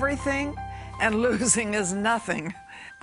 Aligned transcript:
everything 0.00 0.56
and 0.98 1.14
losing 1.20 1.74
is 1.74 1.92
nothing. 1.92 2.54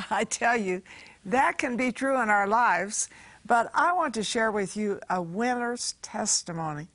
I 0.10 0.24
tell 0.24 0.58
you, 0.58 0.82
that 1.26 1.60
can 1.60 1.78
be 1.78 1.92
true 1.92 2.20
in 2.20 2.30
our 2.30 2.48
lives, 2.48 3.08
but 3.46 3.70
I 3.76 3.94
want 3.94 4.16
to 4.16 4.24
share 4.24 4.52
with 4.52 4.76
you 4.76 5.00
a 5.08 5.22
winner's 5.22 5.94
testimony. 6.02 6.88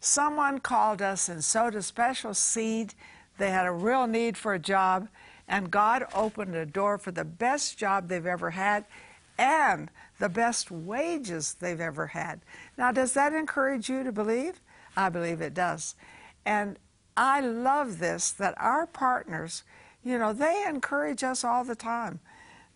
Someone 0.00 0.58
called 0.58 1.00
us 1.00 1.30
and 1.30 1.42
sowed 1.42 1.74
a 1.74 1.80
special 1.80 2.34
seed. 2.34 2.92
They 3.38 3.48
had 3.48 3.64
a 3.64 3.72
real 3.72 4.06
need 4.06 4.36
for 4.36 4.52
a 4.52 4.58
job, 4.58 5.08
and 5.48 5.70
God 5.70 6.04
opened 6.14 6.54
a 6.54 6.66
door 6.66 6.98
for 6.98 7.10
the 7.10 7.24
best 7.24 7.78
job 7.78 8.08
they've 8.08 8.26
ever 8.26 8.50
had 8.50 8.84
and 9.38 9.88
the 10.18 10.28
best 10.28 10.70
wages 10.70 11.56
they've 11.58 11.80
ever 11.80 12.08
had. 12.08 12.42
Now, 12.76 12.92
does 12.92 13.14
that 13.14 13.32
encourage 13.32 13.88
you 13.88 14.04
to 14.04 14.12
believe? 14.12 14.60
I 14.94 15.08
believe 15.08 15.40
it 15.40 15.54
does. 15.54 15.94
And 16.44 16.78
I 17.18 17.40
love 17.40 17.98
this 17.98 18.30
that 18.30 18.54
our 18.58 18.86
partners, 18.86 19.64
you 20.04 20.18
know, 20.18 20.32
they 20.32 20.64
encourage 20.68 21.24
us 21.24 21.42
all 21.42 21.64
the 21.64 21.74
time. 21.74 22.20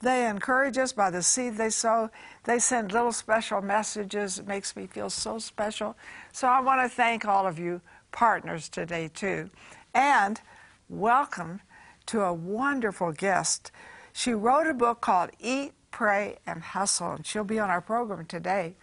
They 0.00 0.28
encourage 0.28 0.76
us 0.78 0.92
by 0.92 1.10
the 1.10 1.22
seed 1.22 1.56
they 1.56 1.70
sow. 1.70 2.10
They 2.42 2.58
send 2.58 2.90
little 2.90 3.12
special 3.12 3.62
messages. 3.62 4.40
It 4.40 4.48
makes 4.48 4.74
me 4.74 4.88
feel 4.88 5.10
so 5.10 5.38
special. 5.38 5.96
So 6.32 6.48
I 6.48 6.60
want 6.60 6.82
to 6.82 6.88
thank 6.88 7.24
all 7.24 7.46
of 7.46 7.60
you 7.60 7.82
partners 8.10 8.68
today, 8.68 9.08
too. 9.14 9.48
And 9.94 10.40
welcome 10.88 11.60
to 12.06 12.22
a 12.22 12.34
wonderful 12.34 13.12
guest. 13.12 13.70
She 14.12 14.34
wrote 14.34 14.66
a 14.66 14.74
book 14.74 15.00
called 15.00 15.30
Eat, 15.38 15.70
Pray, 15.92 16.38
and 16.48 16.64
Hustle, 16.64 17.12
and 17.12 17.24
she'll 17.24 17.44
be 17.44 17.60
on 17.60 17.70
our 17.70 17.80
program 17.80 18.26
today. 18.26 18.74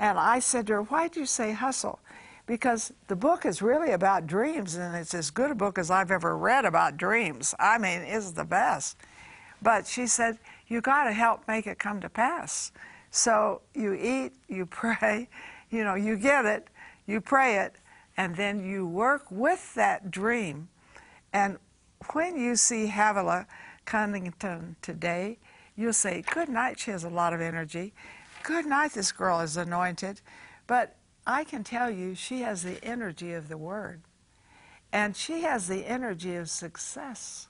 And 0.00 0.18
I 0.18 0.40
said 0.40 0.66
to 0.66 0.72
her, 0.72 0.82
Why 0.82 1.06
do 1.06 1.20
you 1.20 1.26
say 1.26 1.52
hustle? 1.52 2.00
Because 2.46 2.92
the 3.08 3.16
book 3.16 3.44
is 3.44 3.60
really 3.60 3.90
about 3.90 4.26
dreams, 4.26 4.76
and 4.76 4.94
it's 4.94 5.14
as 5.14 5.30
good 5.30 5.50
a 5.50 5.54
book 5.54 5.78
as 5.78 5.90
I've 5.90 6.12
ever 6.12 6.36
read 6.36 6.64
about 6.64 6.96
dreams. 6.96 7.54
I 7.58 7.78
mean, 7.78 8.00
it's 8.02 8.30
the 8.30 8.44
best. 8.44 8.96
But 9.60 9.86
she 9.86 10.06
said, 10.06 10.38
You 10.68 10.80
got 10.80 11.04
to 11.04 11.12
help 11.12 11.46
make 11.48 11.66
it 11.66 11.78
come 11.78 12.00
to 12.00 12.08
pass. 12.08 12.70
So 13.10 13.62
you 13.74 13.94
eat, 13.94 14.32
you 14.48 14.66
pray, 14.70 15.28
you 15.70 15.82
know, 15.82 15.94
you 15.94 16.16
get 16.16 16.44
it, 16.44 16.68
you 17.06 17.20
pray 17.20 17.56
it, 17.58 17.76
and 18.16 18.36
then 18.36 18.64
you 18.64 18.86
work 18.86 19.30
with 19.30 19.74
that 19.74 20.10
dream. 20.10 20.68
And 21.32 21.58
when 22.12 22.38
you 22.38 22.56
see 22.56 22.86
Havilah 22.86 23.46
Cunnington 23.84 24.76
today, 24.82 25.38
you'll 25.76 25.92
say, 25.92 26.22
Good 26.32 26.48
night, 26.48 26.78
she 26.78 26.90
has 26.90 27.04
a 27.04 27.10
lot 27.10 27.32
of 27.32 27.40
energy. 27.40 27.92
Good 28.42 28.66
night, 28.66 28.92
this 28.92 29.10
girl 29.10 29.40
is 29.40 29.56
anointed. 29.56 30.20
But 30.66 30.96
I 31.26 31.44
can 31.44 31.64
tell 31.64 31.90
you, 31.90 32.14
she 32.14 32.40
has 32.40 32.62
the 32.62 32.82
energy 32.84 33.32
of 33.32 33.48
the 33.48 33.58
Word. 33.58 34.02
And 34.92 35.16
she 35.16 35.42
has 35.42 35.66
the 35.66 35.84
energy 35.84 36.36
of 36.36 36.48
success. 36.48 37.48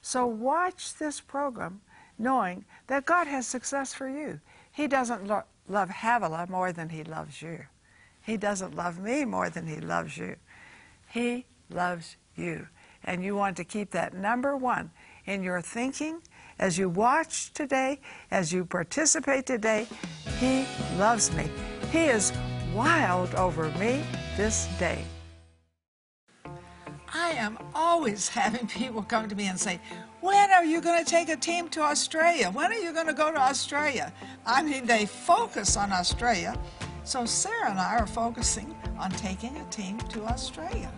So 0.00 0.26
watch 0.26 0.94
this 0.94 1.20
program 1.20 1.82
knowing 2.18 2.64
that 2.86 3.04
God 3.04 3.26
has 3.26 3.46
success 3.46 3.92
for 3.92 4.08
you. 4.08 4.40
He 4.72 4.86
doesn't 4.86 5.26
lo- 5.26 5.44
love 5.68 5.90
Havilah 5.90 6.48
more 6.48 6.72
than 6.72 6.88
he 6.88 7.04
loves 7.04 7.42
you. 7.42 7.66
He 8.22 8.36
doesn't 8.36 8.74
love 8.74 8.98
me 8.98 9.24
more 9.24 9.50
than 9.50 9.66
he 9.66 9.80
loves 9.80 10.16
you. 10.16 10.36
He 11.08 11.46
loves 11.70 12.16
you. 12.36 12.68
And 13.04 13.24
you 13.24 13.36
want 13.36 13.56
to 13.58 13.64
keep 13.64 13.90
that 13.90 14.14
number 14.14 14.56
one 14.56 14.90
in 15.24 15.42
your 15.42 15.60
thinking 15.60 16.20
as 16.58 16.78
you 16.78 16.88
watch 16.88 17.52
today, 17.52 18.00
as 18.30 18.52
you 18.52 18.64
participate 18.64 19.46
today. 19.46 19.86
He 20.38 20.66
loves 20.98 21.32
me. 21.32 21.50
He 21.90 22.04
is 22.04 22.32
wild 22.74 23.34
over 23.34 23.68
me 23.70 24.02
this 24.36 24.66
day. 24.78 25.04
I 27.12 27.30
am 27.30 27.58
always 27.74 28.28
having 28.28 28.66
people 28.68 29.02
come 29.02 29.28
to 29.28 29.34
me 29.34 29.46
and 29.46 29.58
say, 29.58 29.80
When 30.20 30.50
are 30.50 30.64
you 30.64 30.80
going 30.80 31.04
to 31.04 31.10
take 31.10 31.28
a 31.28 31.36
team 31.36 31.68
to 31.70 31.80
Australia? 31.80 32.50
When 32.50 32.70
are 32.70 32.78
you 32.78 32.92
going 32.92 33.06
to 33.06 33.14
go 33.14 33.32
to 33.32 33.38
Australia? 33.38 34.12
I 34.46 34.62
mean, 34.62 34.86
they 34.86 35.06
focus 35.06 35.76
on 35.76 35.92
Australia. 35.92 36.58
So 37.04 37.24
Sarah 37.24 37.70
and 37.70 37.80
I 37.80 37.96
are 37.98 38.06
focusing 38.06 38.74
on 38.98 39.10
taking 39.12 39.56
a 39.56 39.64
team 39.70 39.98
to 39.98 40.24
Australia. 40.24 40.92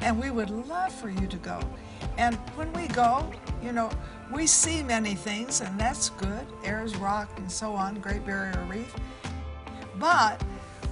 And 0.00 0.20
we 0.20 0.30
would 0.30 0.50
love 0.50 0.92
for 0.92 1.10
you 1.10 1.26
to 1.26 1.36
go. 1.38 1.60
And 2.16 2.36
when 2.54 2.72
we 2.72 2.86
go, 2.88 3.30
you 3.62 3.72
know, 3.72 3.90
we 4.32 4.46
see 4.46 4.82
many 4.82 5.14
things, 5.14 5.60
and 5.60 5.78
that's 5.78 6.10
good 6.10 6.46
Ayers 6.64 6.94
Rock 6.96 7.28
and 7.36 7.50
so 7.50 7.72
on, 7.72 7.96
Great 8.00 8.24
Barrier 8.24 8.64
Reef. 8.70 8.94
But 9.98 10.40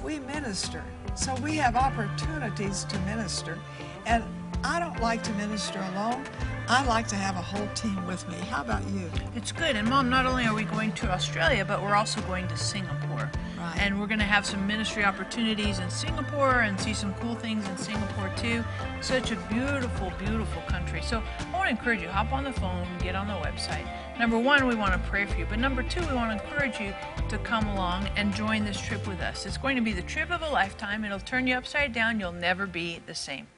we 0.06 0.20
minister. 0.20 0.84
So 1.16 1.34
we 1.42 1.56
have 1.56 1.74
opportunities 1.74 2.84
to 2.84 2.98
minister. 3.00 3.58
And 4.06 4.22
I 4.62 4.78
don't 4.78 5.00
like 5.00 5.24
to 5.24 5.32
minister 5.32 5.80
alone. 5.94 6.24
I 6.68 6.84
like 6.86 7.08
to 7.08 7.16
have 7.16 7.36
a 7.36 7.42
whole 7.42 7.68
team 7.74 8.06
with 8.06 8.26
me. 8.28 8.36
How 8.36 8.62
about 8.62 8.86
you? 8.88 9.10
It's 9.34 9.50
good. 9.50 9.74
And 9.74 9.88
mom, 9.88 10.08
not 10.08 10.24
only 10.24 10.44
are 10.46 10.54
we 10.54 10.62
going 10.62 10.92
to 10.92 11.10
Australia, 11.10 11.64
but 11.64 11.82
we're 11.82 11.96
also 11.96 12.20
going 12.22 12.46
to 12.48 12.56
Singapore. 12.56 13.30
Right. 13.58 13.78
And 13.80 14.00
we're 14.00 14.06
going 14.06 14.20
to 14.20 14.24
have 14.24 14.46
some 14.46 14.64
ministry 14.64 15.04
opportunities 15.04 15.80
in 15.80 15.90
Singapore 15.90 16.60
and 16.60 16.80
see 16.80 16.94
some 16.94 17.12
cool 17.14 17.34
things 17.34 17.68
in 17.68 17.76
Singapore 17.76 18.30
too. 18.36 18.62
Such 19.00 19.32
a 19.32 19.36
beautiful, 19.48 20.12
beautiful 20.18 20.62
country. 20.62 21.02
So 21.02 21.20
want 21.66 21.76
to 21.76 21.80
encourage 21.80 22.00
you, 22.00 22.08
hop 22.08 22.32
on 22.32 22.44
the 22.44 22.52
phone, 22.52 22.86
get 23.00 23.16
on 23.16 23.26
the 23.26 23.34
website. 23.34 23.84
Number 24.20 24.38
one, 24.38 24.68
we 24.68 24.76
want 24.76 24.92
to 24.92 25.10
pray 25.10 25.26
for 25.26 25.36
you. 25.36 25.46
But 25.50 25.58
number 25.58 25.82
two, 25.82 26.00
we 26.06 26.14
want 26.14 26.38
to 26.38 26.46
encourage 26.46 26.78
you 26.78 26.94
to 27.28 27.38
come 27.38 27.66
along 27.66 28.06
and 28.14 28.32
join 28.32 28.64
this 28.64 28.80
trip 28.80 29.04
with 29.08 29.20
us. 29.20 29.46
It's 29.46 29.56
going 29.56 29.74
to 29.74 29.82
be 29.82 29.92
the 29.92 30.02
trip 30.02 30.30
of 30.30 30.42
a 30.42 30.48
lifetime. 30.48 31.04
It'll 31.04 31.18
turn 31.18 31.48
you 31.48 31.56
upside 31.56 31.92
down. 31.92 32.20
You'll 32.20 32.30
never 32.30 32.66
be 32.68 33.00
the 33.06 33.16
same. 33.16 33.48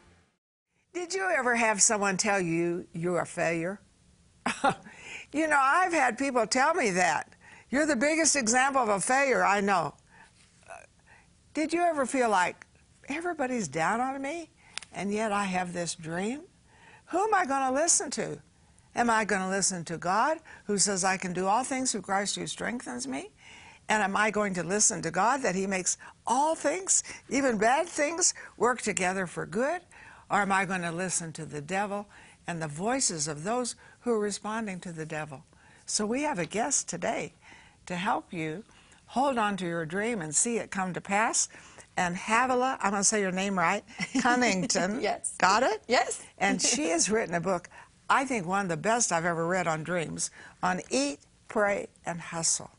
Did 0.94 1.12
you 1.12 1.28
ever 1.28 1.54
have 1.54 1.82
someone 1.82 2.16
tell 2.16 2.40
you 2.40 2.86
you're 2.94 3.20
a 3.20 3.26
failure? 3.26 3.78
you 5.32 5.46
know, 5.46 5.60
I've 5.60 5.92
had 5.92 6.16
people 6.16 6.46
tell 6.46 6.72
me 6.72 6.92
that. 6.92 7.34
You're 7.68 7.84
the 7.84 7.94
biggest 7.94 8.36
example 8.36 8.80
of 8.80 8.88
a 8.88 9.00
failure 9.00 9.44
I 9.44 9.60
know. 9.60 9.92
Did 11.52 11.74
you 11.74 11.82
ever 11.82 12.06
feel 12.06 12.30
like 12.30 12.66
everybody's 13.06 13.68
down 13.68 14.00
on 14.00 14.22
me 14.22 14.48
and 14.94 15.12
yet 15.12 15.30
I 15.30 15.44
have 15.44 15.74
this 15.74 15.94
dream? 15.94 16.44
Who 17.10 17.18
am 17.18 17.34
I 17.34 17.46
going 17.46 17.66
to 17.66 17.72
listen 17.72 18.10
to? 18.12 18.38
Am 18.94 19.08
I 19.08 19.24
going 19.24 19.40
to 19.40 19.48
listen 19.48 19.84
to 19.86 19.96
God 19.96 20.38
who 20.64 20.76
says 20.76 21.04
I 21.04 21.16
can 21.16 21.32
do 21.32 21.46
all 21.46 21.64
things 21.64 21.92
through 21.92 22.02
Christ 22.02 22.36
who 22.36 22.46
strengthens 22.46 23.08
me? 23.08 23.30
And 23.88 24.02
am 24.02 24.16
I 24.16 24.30
going 24.30 24.52
to 24.54 24.62
listen 24.62 25.00
to 25.02 25.10
God 25.10 25.42
that 25.42 25.54
He 25.54 25.66
makes 25.66 25.96
all 26.26 26.54
things, 26.54 27.02
even 27.30 27.56
bad 27.56 27.86
things, 27.86 28.34
work 28.58 28.82
together 28.82 29.26
for 29.26 29.46
good? 29.46 29.80
Or 30.30 30.42
am 30.42 30.52
I 30.52 30.66
going 30.66 30.82
to 30.82 30.92
listen 30.92 31.32
to 31.34 31.46
the 31.46 31.62
devil 31.62 32.06
and 32.46 32.60
the 32.60 32.68
voices 32.68 33.26
of 33.26 33.44
those 33.44 33.76
who 34.00 34.12
are 34.12 34.20
responding 34.20 34.78
to 34.80 34.92
the 34.92 35.06
devil? 35.06 35.44
So 35.86 36.04
we 36.04 36.22
have 36.24 36.38
a 36.38 36.44
guest 36.44 36.88
today 36.88 37.32
to 37.86 37.96
help 37.96 38.34
you 38.34 38.64
hold 39.06 39.38
on 39.38 39.56
to 39.56 39.66
your 39.66 39.86
dream 39.86 40.20
and 40.20 40.34
see 40.34 40.58
it 40.58 40.70
come 40.70 40.92
to 40.92 41.00
pass. 41.00 41.48
And 41.98 42.14
Havilah, 42.14 42.78
I'm 42.80 42.92
going 42.92 43.00
to 43.00 43.04
say 43.04 43.20
your 43.20 43.32
name 43.32 43.58
right, 43.58 43.82
Cunnington. 44.22 45.00
Yes. 45.00 45.34
Got 45.36 45.64
it? 45.64 45.82
Yes. 45.88 46.22
and 46.38 46.62
she 46.62 46.90
has 46.90 47.10
written 47.10 47.34
a 47.34 47.40
book, 47.40 47.68
I 48.08 48.24
think 48.24 48.46
one 48.46 48.66
of 48.66 48.68
the 48.68 48.76
best 48.76 49.10
I've 49.10 49.24
ever 49.24 49.44
read 49.44 49.66
on 49.66 49.82
dreams, 49.82 50.30
on 50.62 50.80
eat, 50.90 51.18
pray, 51.48 51.88
and 52.06 52.20
hustle. 52.20 52.70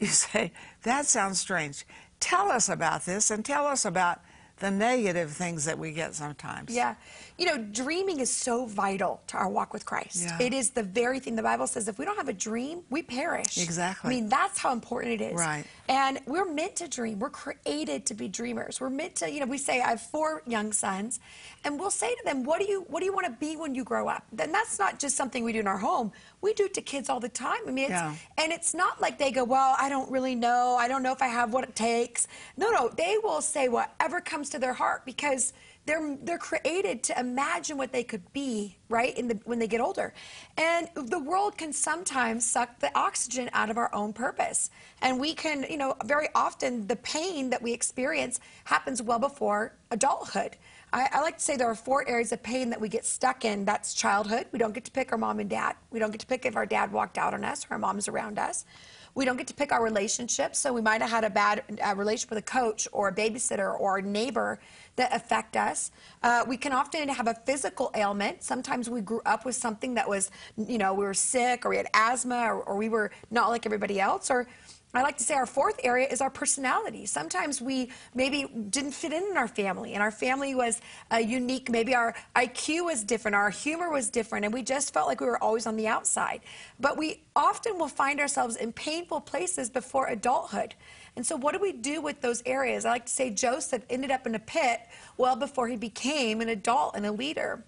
You 0.00 0.06
say, 0.06 0.52
that 0.84 1.04
sounds 1.04 1.38
strange. 1.38 1.84
Tell 2.20 2.50
us 2.50 2.70
about 2.70 3.04
this 3.04 3.30
and 3.30 3.44
tell 3.44 3.66
us 3.66 3.84
about 3.84 4.20
the 4.60 4.70
negative 4.70 5.30
things 5.30 5.66
that 5.66 5.78
we 5.78 5.92
get 5.92 6.14
sometimes. 6.14 6.74
Yeah. 6.74 6.94
You 7.36 7.46
know, 7.46 7.58
dreaming 7.58 8.18
is 8.18 8.30
so 8.30 8.64
vital 8.64 9.20
to 9.28 9.36
our 9.36 9.48
walk 9.48 9.72
with 9.72 9.84
Christ. 9.84 10.22
Yeah. 10.22 10.38
It 10.40 10.52
is 10.54 10.70
the 10.70 10.82
very 10.82 11.20
thing 11.20 11.36
the 11.36 11.42
Bible 11.42 11.66
says 11.66 11.86
if 11.86 11.98
we 11.98 12.04
don't 12.04 12.16
have 12.16 12.28
a 12.28 12.32
dream, 12.32 12.80
we 12.90 13.02
perish. 13.02 13.58
Exactly. 13.58 14.08
I 14.08 14.14
mean, 14.14 14.28
that's 14.28 14.58
how 14.58 14.72
important 14.72 15.20
it 15.20 15.24
is. 15.32 15.34
Right. 15.34 15.64
And 15.88 16.20
we're 16.26 16.44
meant 16.44 16.76
to 16.76 16.88
dream. 16.88 17.18
We're 17.18 17.30
created 17.30 18.04
to 18.06 18.14
be 18.14 18.28
dreamers. 18.28 18.78
We're 18.78 18.90
meant 18.90 19.16
to, 19.16 19.30
you 19.30 19.40
know, 19.40 19.46
we 19.46 19.56
say 19.56 19.80
I 19.80 19.88
have 19.90 20.02
four 20.02 20.42
young 20.46 20.72
sons, 20.72 21.18
and 21.64 21.80
we'll 21.80 21.90
say 21.90 22.14
to 22.14 22.22
them, 22.24 22.44
"What 22.44 22.60
do 22.60 22.66
you 22.66 22.82
what 22.88 23.00
do 23.00 23.06
you 23.06 23.12
want 23.14 23.26
to 23.26 23.32
be 23.32 23.56
when 23.56 23.74
you 23.74 23.84
grow 23.84 24.06
up?" 24.06 24.24
Then 24.30 24.52
that's 24.52 24.78
not 24.78 24.98
just 24.98 25.16
something 25.16 25.44
we 25.44 25.52
do 25.54 25.60
in 25.60 25.66
our 25.66 25.78
home. 25.78 26.12
We 26.42 26.52
do 26.52 26.64
it 26.66 26.74
to 26.74 26.82
kids 26.82 27.08
all 27.08 27.20
the 27.20 27.30
time. 27.30 27.60
I 27.66 27.70
mean, 27.70 27.84
it's, 27.84 27.90
Yeah. 27.90 28.14
and 28.36 28.52
it's 28.52 28.74
not 28.74 29.00
like 29.00 29.16
they 29.18 29.30
go, 29.30 29.44
"Well, 29.44 29.76
I 29.78 29.88
don't 29.88 30.10
really 30.10 30.34
know. 30.34 30.76
I 30.78 30.88
don't 30.88 31.02
know 31.02 31.12
if 31.12 31.22
I 31.22 31.28
have 31.28 31.54
what 31.54 31.64
it 31.64 31.74
takes." 31.74 32.26
No, 32.58 32.70
no, 32.70 32.88
they 32.90 33.16
will 33.22 33.40
say 33.40 33.68
whatever 33.68 34.20
comes 34.20 34.50
to 34.50 34.58
their 34.58 34.74
heart 34.74 35.06
because 35.06 35.54
they're 35.88 36.18
they're 36.22 36.38
created 36.38 37.02
to 37.02 37.18
imagine 37.18 37.78
what 37.78 37.92
they 37.92 38.04
could 38.04 38.30
be, 38.34 38.76
right? 38.90 39.16
In 39.16 39.26
the 39.26 39.40
when 39.44 39.58
they 39.58 39.66
get 39.66 39.80
older, 39.80 40.12
and 40.58 40.88
the 40.94 41.18
world 41.18 41.56
can 41.56 41.72
sometimes 41.72 42.44
suck 42.44 42.78
the 42.78 42.96
oxygen 42.96 43.48
out 43.54 43.70
of 43.70 43.78
our 43.78 43.92
own 43.94 44.12
purpose, 44.12 44.70
and 45.00 45.18
we 45.18 45.32
can, 45.32 45.64
you 45.68 45.78
know, 45.78 45.94
very 46.04 46.28
often 46.34 46.86
the 46.86 46.96
pain 46.96 47.48
that 47.48 47.62
we 47.62 47.72
experience 47.72 48.38
happens 48.64 49.00
well 49.00 49.18
before 49.18 49.76
adulthood. 49.90 50.58
I, 50.92 51.08
I 51.10 51.20
like 51.22 51.38
to 51.38 51.42
say 51.42 51.56
there 51.56 51.70
are 51.70 51.74
four 51.74 52.06
areas 52.06 52.32
of 52.32 52.42
pain 52.42 52.68
that 52.70 52.80
we 52.80 52.90
get 52.90 53.06
stuck 53.06 53.46
in. 53.46 53.64
That's 53.64 53.94
childhood. 53.94 54.46
We 54.52 54.58
don't 54.58 54.74
get 54.74 54.84
to 54.84 54.90
pick 54.90 55.10
our 55.12 55.18
mom 55.18 55.40
and 55.40 55.48
dad. 55.48 55.76
We 55.90 55.98
don't 55.98 56.10
get 56.10 56.20
to 56.20 56.26
pick 56.26 56.44
if 56.44 56.54
our 56.54 56.66
dad 56.66 56.92
walked 56.92 57.16
out 57.16 57.32
on 57.32 57.44
us 57.44 57.64
or 57.64 57.74
our 57.74 57.78
mom's 57.78 58.08
around 58.08 58.38
us. 58.38 58.66
We 59.14 59.24
don't 59.24 59.36
get 59.36 59.48
to 59.48 59.54
pick 59.54 59.72
our 59.72 59.82
relationships. 59.82 60.58
So 60.58 60.72
we 60.72 60.80
might 60.80 61.00
have 61.00 61.10
had 61.10 61.24
a 61.24 61.30
bad 61.30 61.62
uh, 61.84 61.94
relationship 61.96 62.30
with 62.30 62.38
a 62.38 62.42
coach 62.42 62.86
or 62.92 63.08
a 63.08 63.14
babysitter 63.14 63.78
or 63.78 63.98
a 63.98 64.02
neighbor 64.02 64.60
that 64.98 65.14
affect 65.14 65.56
us. 65.56 65.90
Uh, 66.22 66.44
we 66.46 66.56
can 66.56 66.72
often 66.72 67.08
have 67.08 67.26
a 67.26 67.34
physical 67.34 67.90
ailment. 67.94 68.42
Sometimes 68.42 68.90
we 68.90 69.00
grew 69.00 69.22
up 69.24 69.44
with 69.44 69.56
something 69.56 69.94
that 69.94 70.08
was, 70.08 70.30
you 70.56 70.78
know, 70.78 70.92
we 70.92 71.04
were 71.04 71.14
sick 71.14 71.64
or 71.64 71.70
we 71.70 71.76
had 71.76 71.88
asthma 71.94 72.52
or, 72.52 72.62
or 72.62 72.76
we 72.76 72.88
were 72.88 73.10
not 73.30 73.48
like 73.48 73.64
everybody 73.64 73.98
else. 73.98 74.30
Or 74.30 74.46
I 74.94 75.02
like 75.02 75.18
to 75.18 75.24
say 75.24 75.34
our 75.34 75.44
fourth 75.46 75.78
area 75.84 76.08
is 76.08 76.22
our 76.22 76.30
personality. 76.30 77.04
Sometimes 77.04 77.60
we 77.60 77.90
maybe 78.14 78.46
didn't 78.70 78.92
fit 78.92 79.12
in 79.12 79.22
in 79.30 79.36
our 79.36 79.46
family, 79.46 79.92
and 79.92 80.02
our 80.02 80.10
family 80.10 80.54
was 80.54 80.80
uh, 81.12 81.18
unique. 81.18 81.68
Maybe 81.68 81.94
our 81.94 82.14
IQ 82.34 82.86
was 82.86 83.04
different, 83.04 83.34
our 83.34 83.50
humor 83.50 83.90
was 83.90 84.08
different, 84.08 84.46
and 84.46 84.54
we 84.54 84.62
just 84.62 84.94
felt 84.94 85.06
like 85.06 85.20
we 85.20 85.26
were 85.26 85.42
always 85.42 85.66
on 85.66 85.76
the 85.76 85.86
outside. 85.86 86.40
But 86.80 86.96
we 86.96 87.22
often 87.36 87.78
will 87.78 87.88
find 87.88 88.18
ourselves 88.18 88.56
in 88.56 88.72
painful 88.72 89.20
places 89.20 89.68
before 89.68 90.06
adulthood. 90.08 90.74
And 91.18 91.26
so, 91.26 91.34
what 91.34 91.52
do 91.52 91.58
we 91.58 91.72
do 91.72 92.00
with 92.00 92.20
those 92.20 92.44
areas? 92.46 92.84
I 92.84 92.90
like 92.90 93.06
to 93.06 93.12
say 93.12 93.30
Joseph 93.30 93.82
ended 93.90 94.12
up 94.12 94.24
in 94.24 94.36
a 94.36 94.38
pit 94.38 94.82
well 95.16 95.34
before 95.34 95.66
he 95.66 95.74
became 95.74 96.40
an 96.40 96.48
adult 96.48 96.94
and 96.94 97.04
a 97.04 97.10
leader. 97.10 97.64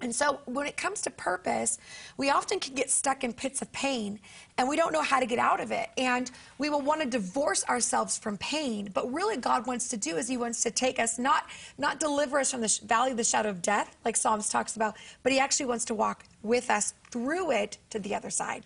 And 0.00 0.14
so, 0.14 0.40
when 0.46 0.66
it 0.66 0.78
comes 0.78 1.02
to 1.02 1.10
purpose, 1.10 1.76
we 2.16 2.30
often 2.30 2.58
can 2.58 2.74
get 2.74 2.88
stuck 2.88 3.24
in 3.24 3.34
pits 3.34 3.60
of 3.60 3.70
pain 3.72 4.20
and 4.56 4.66
we 4.66 4.74
don't 4.74 4.90
know 4.90 5.02
how 5.02 5.20
to 5.20 5.26
get 5.26 5.38
out 5.38 5.60
of 5.60 5.70
it. 5.70 5.90
And 5.98 6.30
we 6.56 6.70
will 6.70 6.80
want 6.80 7.02
to 7.02 7.06
divorce 7.06 7.62
ourselves 7.68 8.16
from 8.16 8.38
pain. 8.38 8.88
But 8.94 9.12
really, 9.12 9.36
God 9.36 9.66
wants 9.66 9.90
to 9.90 9.98
do 9.98 10.16
is 10.16 10.26
He 10.26 10.38
wants 10.38 10.62
to 10.62 10.70
take 10.70 10.98
us, 10.98 11.18
not, 11.18 11.44
not 11.76 12.00
deliver 12.00 12.38
us 12.38 12.52
from 12.52 12.62
the 12.62 12.80
valley 12.86 13.10
of 13.10 13.18
the 13.18 13.24
shadow 13.24 13.50
of 13.50 13.60
death, 13.60 13.98
like 14.06 14.16
Psalms 14.16 14.48
talks 14.48 14.76
about, 14.76 14.96
but 15.22 15.30
He 15.30 15.38
actually 15.38 15.66
wants 15.66 15.84
to 15.84 15.94
walk 15.94 16.24
with 16.42 16.70
us 16.70 16.94
through 17.10 17.50
it 17.50 17.76
to 17.90 17.98
the 17.98 18.14
other 18.14 18.30
side. 18.30 18.64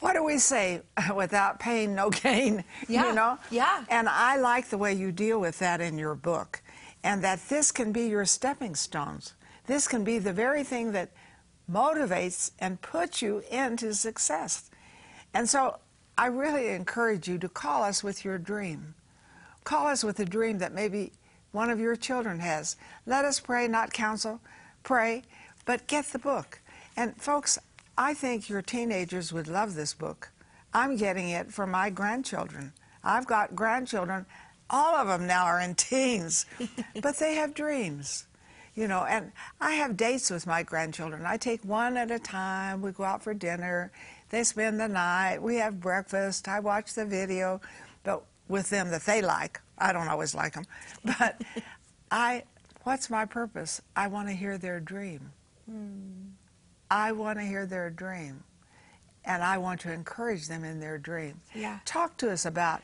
What 0.00 0.12
do 0.14 0.22
we 0.24 0.38
say? 0.38 0.82
Without 1.14 1.58
pain, 1.58 1.94
no 1.94 2.10
gain. 2.10 2.64
Yeah, 2.88 3.08
You 3.08 3.14
know? 3.14 3.38
yeah. 3.50 3.84
And 3.88 4.08
I 4.08 4.36
like 4.36 4.68
the 4.68 4.78
way 4.78 4.92
you 4.92 5.12
deal 5.12 5.40
with 5.40 5.58
that 5.60 5.80
in 5.80 5.98
your 5.98 6.14
book, 6.14 6.62
and 7.02 7.22
that 7.24 7.48
this 7.48 7.72
can 7.72 7.92
be 7.92 8.06
your 8.08 8.24
stepping 8.24 8.74
stones. 8.74 9.34
This 9.66 9.88
can 9.88 10.04
be 10.04 10.18
the 10.18 10.32
very 10.32 10.62
thing 10.64 10.92
that 10.92 11.10
motivates 11.70 12.52
and 12.60 12.80
puts 12.80 13.20
you 13.22 13.42
into 13.50 13.92
success. 13.94 14.70
And 15.34 15.48
so 15.48 15.78
I 16.16 16.26
really 16.26 16.68
encourage 16.68 17.26
you 17.28 17.38
to 17.38 17.48
call 17.48 17.82
us 17.82 18.04
with 18.04 18.24
your 18.24 18.38
dream. 18.38 18.94
Call 19.64 19.86
us 19.88 20.04
with 20.04 20.20
a 20.20 20.24
dream 20.24 20.58
that 20.58 20.72
maybe 20.72 21.12
one 21.50 21.70
of 21.70 21.80
your 21.80 21.96
children 21.96 22.38
has. 22.38 22.76
Let 23.06 23.24
us 23.24 23.40
pray, 23.40 23.66
not 23.66 23.92
counsel. 23.92 24.40
Pray, 24.84 25.22
but 25.64 25.86
get 25.88 26.06
the 26.06 26.18
book. 26.20 26.60
And 26.96 27.16
folks, 27.20 27.58
I 27.98 28.12
think 28.14 28.48
your 28.48 28.62
teenagers 28.62 29.32
would 29.32 29.48
love 29.48 29.74
this 29.74 29.94
book. 29.94 30.30
I'm 30.74 30.96
getting 30.96 31.30
it 31.30 31.52
for 31.52 31.66
my 31.66 31.88
grandchildren. 31.88 32.72
I've 33.02 33.26
got 33.26 33.56
grandchildren. 33.56 34.26
All 34.68 34.94
of 34.94 35.08
them 35.08 35.26
now 35.26 35.44
are 35.44 35.60
in 35.60 35.74
teens, 35.74 36.44
but 37.02 37.16
they 37.16 37.36
have 37.36 37.54
dreams. 37.54 38.26
You 38.74 38.88
know, 38.88 39.04
and 39.04 39.32
I 39.58 39.72
have 39.72 39.96
dates 39.96 40.28
with 40.28 40.46
my 40.46 40.62
grandchildren. 40.62 41.24
I 41.24 41.38
take 41.38 41.64
one 41.64 41.96
at 41.96 42.10
a 42.10 42.18
time. 42.18 42.82
We 42.82 42.90
go 42.90 43.04
out 43.04 43.22
for 43.22 43.32
dinner. 43.32 43.90
They 44.28 44.44
spend 44.44 44.78
the 44.78 44.88
night. 44.88 45.40
We 45.40 45.56
have 45.56 45.80
breakfast. 45.80 46.46
I 46.46 46.60
watch 46.60 46.92
the 46.92 47.06
video, 47.06 47.62
but 48.04 48.22
with 48.48 48.68
them 48.68 48.90
that 48.90 49.06
they 49.06 49.22
like. 49.22 49.60
I 49.78 49.92
don't 49.92 50.08
always 50.08 50.34
like 50.34 50.54
them, 50.54 50.66
but 51.04 51.40
I. 52.10 52.44
What's 52.82 53.08
my 53.10 53.24
purpose? 53.24 53.80
I 53.96 54.06
want 54.08 54.28
to 54.28 54.34
hear 54.34 54.58
their 54.58 54.78
dream. 54.78 55.32
Hmm. 55.68 56.35
I 56.90 57.12
want 57.12 57.38
to 57.38 57.44
hear 57.44 57.66
their 57.66 57.90
dream, 57.90 58.44
and 59.24 59.42
I 59.42 59.58
want 59.58 59.80
to 59.80 59.92
encourage 59.92 60.48
them 60.48 60.64
in 60.64 60.80
their 60.80 60.98
dream. 60.98 61.40
Yeah. 61.54 61.80
Talk 61.84 62.16
to 62.18 62.30
us 62.30 62.46
about 62.46 62.82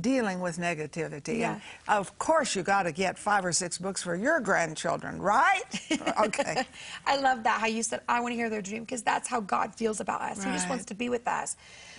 dealing 0.00 0.40
with 0.40 0.58
negativity. 0.58 1.38
Yeah. 1.38 1.54
And 1.54 1.62
of 1.98 2.18
course, 2.18 2.56
you 2.56 2.62
got 2.62 2.84
to 2.84 2.92
get 2.92 3.18
five 3.18 3.44
or 3.44 3.52
six 3.52 3.78
books 3.78 4.02
for 4.02 4.14
your 4.16 4.40
grandchildren, 4.40 5.20
right? 5.20 5.62
okay. 6.24 6.64
I 7.06 7.18
love 7.18 7.42
that 7.42 7.60
how 7.60 7.66
you 7.66 7.82
said, 7.82 8.00
I 8.08 8.20
want 8.20 8.32
to 8.32 8.36
hear 8.36 8.48
their 8.48 8.62
dream 8.62 8.84
because 8.84 9.02
that's 9.02 9.28
how 9.28 9.40
God 9.40 9.74
feels 9.74 10.00
about 10.00 10.22
us. 10.22 10.42
He 10.42 10.50
just 10.50 10.68
wants 10.68 10.86
to 10.86 10.94
be 10.94 11.08
with 11.08 11.28
us. 11.28 11.56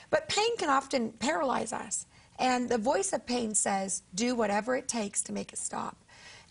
But 0.10 0.28
pain 0.28 0.58
can 0.58 0.70
often 0.70 1.12
paralyze 1.14 1.74
us. 1.74 2.08
And 2.40 2.68
the 2.68 2.80
voice 2.80 3.14
of 3.14 3.26
pain 3.26 3.54
says, 3.54 4.02
do 4.16 4.36
whatever 4.36 4.76
it 4.76 4.88
takes 4.88 5.22
to 5.24 5.34
make 5.34 5.54
it 5.54 5.60
stop. 5.60 5.98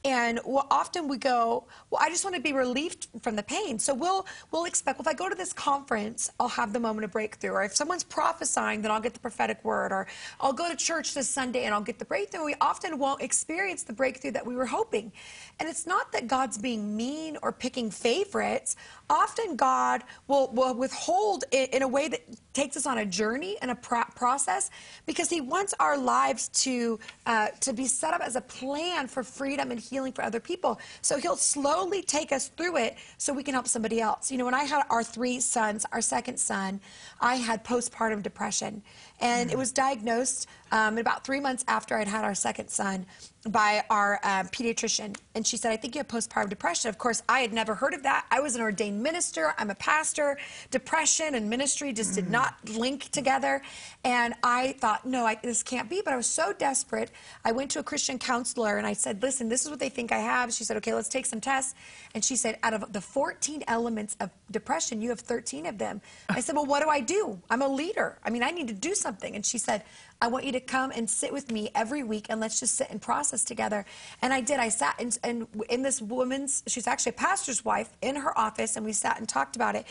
And 0.04 0.40
well, 0.44 0.66
often 0.70 1.06
we 1.06 1.16
go, 1.16 1.64
well, 1.90 2.00
I 2.02 2.10
just 2.10 2.24
want 2.24 2.34
to 2.34 2.42
be 2.42 2.52
relieved 2.52 3.06
from 3.22 3.36
the 3.36 3.42
pain. 3.42 3.78
So 3.78 3.94
we'll 3.94 4.26
we'll 4.50 4.64
expect. 4.64 4.98
Well, 4.98 5.06
if 5.06 5.14
I 5.14 5.16
go 5.16 5.28
to 5.28 5.34
this 5.34 5.52
conference, 5.52 6.30
I'll 6.40 6.48
have 6.48 6.72
the 6.72 6.80
moment 6.80 7.04
of 7.04 7.12
breakthrough. 7.12 7.52
Or 7.52 7.62
if 7.62 7.76
someone's 7.76 8.02
prophesying, 8.02 8.82
then 8.82 8.90
I'll 8.90 9.00
get 9.00 9.14
the 9.14 9.20
prophetic 9.20 9.64
word. 9.64 9.92
Or 9.92 10.08
I'll 10.40 10.52
go 10.52 10.68
to 10.68 10.76
church 10.76 11.14
this 11.14 11.28
Sunday 11.28 11.64
and 11.64 11.74
I'll 11.74 11.80
get 11.80 11.98
the 12.00 12.04
breakthrough. 12.04 12.44
We 12.44 12.56
often 12.60 12.98
won't 12.98 13.22
experience 13.22 13.84
the 13.84 13.92
breakthrough 13.92 14.32
that 14.32 14.44
we 14.44 14.56
were 14.56 14.66
hoping. 14.66 15.12
And 15.60 15.68
it's 15.68 15.86
not 15.86 16.10
that 16.12 16.26
God's 16.26 16.58
being 16.58 16.96
mean 16.96 17.38
or 17.42 17.52
picking 17.52 17.90
favorites. 17.90 18.74
Often 19.08 19.56
God 19.56 20.02
will, 20.26 20.48
will 20.52 20.74
withhold 20.74 21.44
it 21.52 21.72
in 21.72 21.82
a 21.82 21.88
way 21.88 22.08
that 22.08 22.22
takes 22.54 22.76
us 22.76 22.86
on 22.86 22.98
a 22.98 23.06
journey 23.06 23.56
and 23.62 23.70
a 23.70 23.74
pro- 23.74 24.04
process 24.16 24.70
because 25.06 25.30
He 25.30 25.40
wants 25.40 25.74
our 25.78 25.96
lives 25.96 26.48
to 26.48 26.98
uh, 27.26 27.48
to 27.60 27.72
be 27.72 27.86
set 27.86 28.14
up 28.14 28.20
as 28.20 28.36
a 28.36 28.40
plan 28.40 29.06
for 29.06 29.22
freedom 29.22 29.70
and 29.70 29.80
healing 29.92 30.12
for 30.12 30.24
other 30.24 30.40
people. 30.40 30.80
So 31.02 31.18
He'll 31.18 31.36
slowly 31.36 32.02
take 32.02 32.32
us 32.32 32.48
through 32.48 32.78
it 32.78 32.96
so 33.18 33.32
we 33.32 33.42
can 33.42 33.54
help 33.54 33.68
somebody 33.68 34.00
else. 34.00 34.32
You 34.32 34.38
know, 34.38 34.44
when 34.44 34.54
I 34.54 34.64
had 34.64 34.84
our 34.90 35.04
three 35.04 35.38
sons, 35.40 35.84
our 35.92 36.00
second 36.00 36.38
son, 36.38 36.80
I 37.20 37.36
had 37.36 37.64
postpartum 37.64 38.22
depression, 38.22 38.82
and 39.20 39.50
it 39.50 39.58
was 39.58 39.70
diagnosed 39.70 40.48
um, 40.72 40.98
about 40.98 41.24
three 41.24 41.38
months 41.38 41.64
after 41.68 41.96
I'd 41.96 42.08
had 42.08 42.24
our 42.24 42.34
second 42.34 42.68
son 42.68 43.06
by 43.48 43.82
our 43.90 44.20
uh, 44.22 44.44
pediatrician. 44.44 45.16
And 45.34 45.46
she 45.46 45.56
said, 45.56 45.72
I 45.72 45.76
think 45.76 45.94
you 45.94 45.98
have 45.98 46.08
postpartum 46.08 46.48
depression. 46.48 46.88
Of 46.88 46.98
course, 46.98 47.22
I 47.28 47.40
had 47.40 47.52
never 47.52 47.74
heard 47.74 47.92
of 47.92 48.04
that. 48.04 48.24
I 48.30 48.40
was 48.40 48.54
an 48.54 48.62
ordained 48.62 49.02
minister, 49.02 49.52
I'm 49.58 49.70
a 49.70 49.74
pastor. 49.74 50.38
Depression 50.70 51.34
and 51.34 51.50
ministry 51.50 51.92
just 51.92 52.14
did 52.14 52.30
not 52.30 52.54
link 52.68 53.10
together. 53.10 53.62
And 54.04 54.34
I 54.42 54.72
thought, 54.78 55.04
no, 55.04 55.26
I, 55.26 55.38
this 55.42 55.62
can't 55.62 55.90
be. 55.90 56.02
But 56.04 56.14
I 56.14 56.16
was 56.16 56.26
so 56.26 56.52
desperate. 56.52 57.10
I 57.44 57.52
went 57.52 57.70
to 57.72 57.80
a 57.80 57.82
Christian 57.82 58.18
counselor 58.18 58.78
and 58.78 58.86
I 58.86 58.92
said, 58.92 59.22
listen, 59.22 59.48
this 59.48 59.64
is 59.64 59.70
what 59.70 59.80
they 59.80 59.88
think 59.88 60.12
I 60.12 60.18
have. 60.18 60.52
She 60.52 60.64
said, 60.64 60.76
okay, 60.78 60.94
let's 60.94 61.08
take 61.08 61.26
some 61.26 61.40
tests. 61.40 61.74
And 62.14 62.24
she 62.24 62.36
said, 62.36 62.58
out 62.62 62.74
of 62.74 62.92
the 62.92 63.00
14 63.00 63.64
elements 63.66 64.16
of 64.20 64.30
depression, 64.50 65.02
you 65.02 65.08
have 65.08 65.20
13 65.20 65.66
of 65.66 65.78
them. 65.78 66.00
I 66.28 66.40
said, 66.40 66.54
well, 66.54 66.66
what 66.66 66.82
do 66.82 66.88
I 66.88 67.00
do? 67.00 67.40
I'm 67.50 67.62
a 67.62 67.68
leader. 67.68 68.18
I 68.24 68.30
mean, 68.30 68.42
I 68.44 68.52
need 68.52 68.68
to 68.68 68.74
do 68.74 68.94
something. 68.94 69.34
And 69.34 69.44
she 69.44 69.58
said, 69.58 69.82
I 70.22 70.28
want 70.28 70.44
you 70.44 70.52
to 70.52 70.60
come 70.60 70.92
and 70.94 71.10
sit 71.10 71.32
with 71.32 71.50
me 71.50 71.70
every 71.74 72.04
week 72.04 72.26
and 72.30 72.38
let's 72.38 72.60
just 72.60 72.76
sit 72.76 72.88
and 72.90 73.02
process 73.02 73.42
together. 73.42 73.84
And 74.22 74.32
I 74.32 74.40
did. 74.40 74.60
I 74.60 74.68
sat 74.68 75.00
in, 75.00 75.10
in, 75.24 75.48
in 75.68 75.82
this 75.82 76.00
woman's, 76.00 76.62
she's 76.68 76.86
actually 76.86 77.10
a 77.10 77.14
pastor's 77.14 77.64
wife, 77.64 77.90
in 78.02 78.14
her 78.14 78.38
office, 78.38 78.76
and 78.76 78.86
we 78.86 78.92
sat 78.92 79.18
and 79.18 79.28
talked 79.28 79.56
about 79.56 79.74
it. 79.74 79.84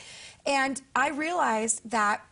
And 0.45 0.81
I 0.95 1.09
realized 1.09 1.81
that 1.89 2.25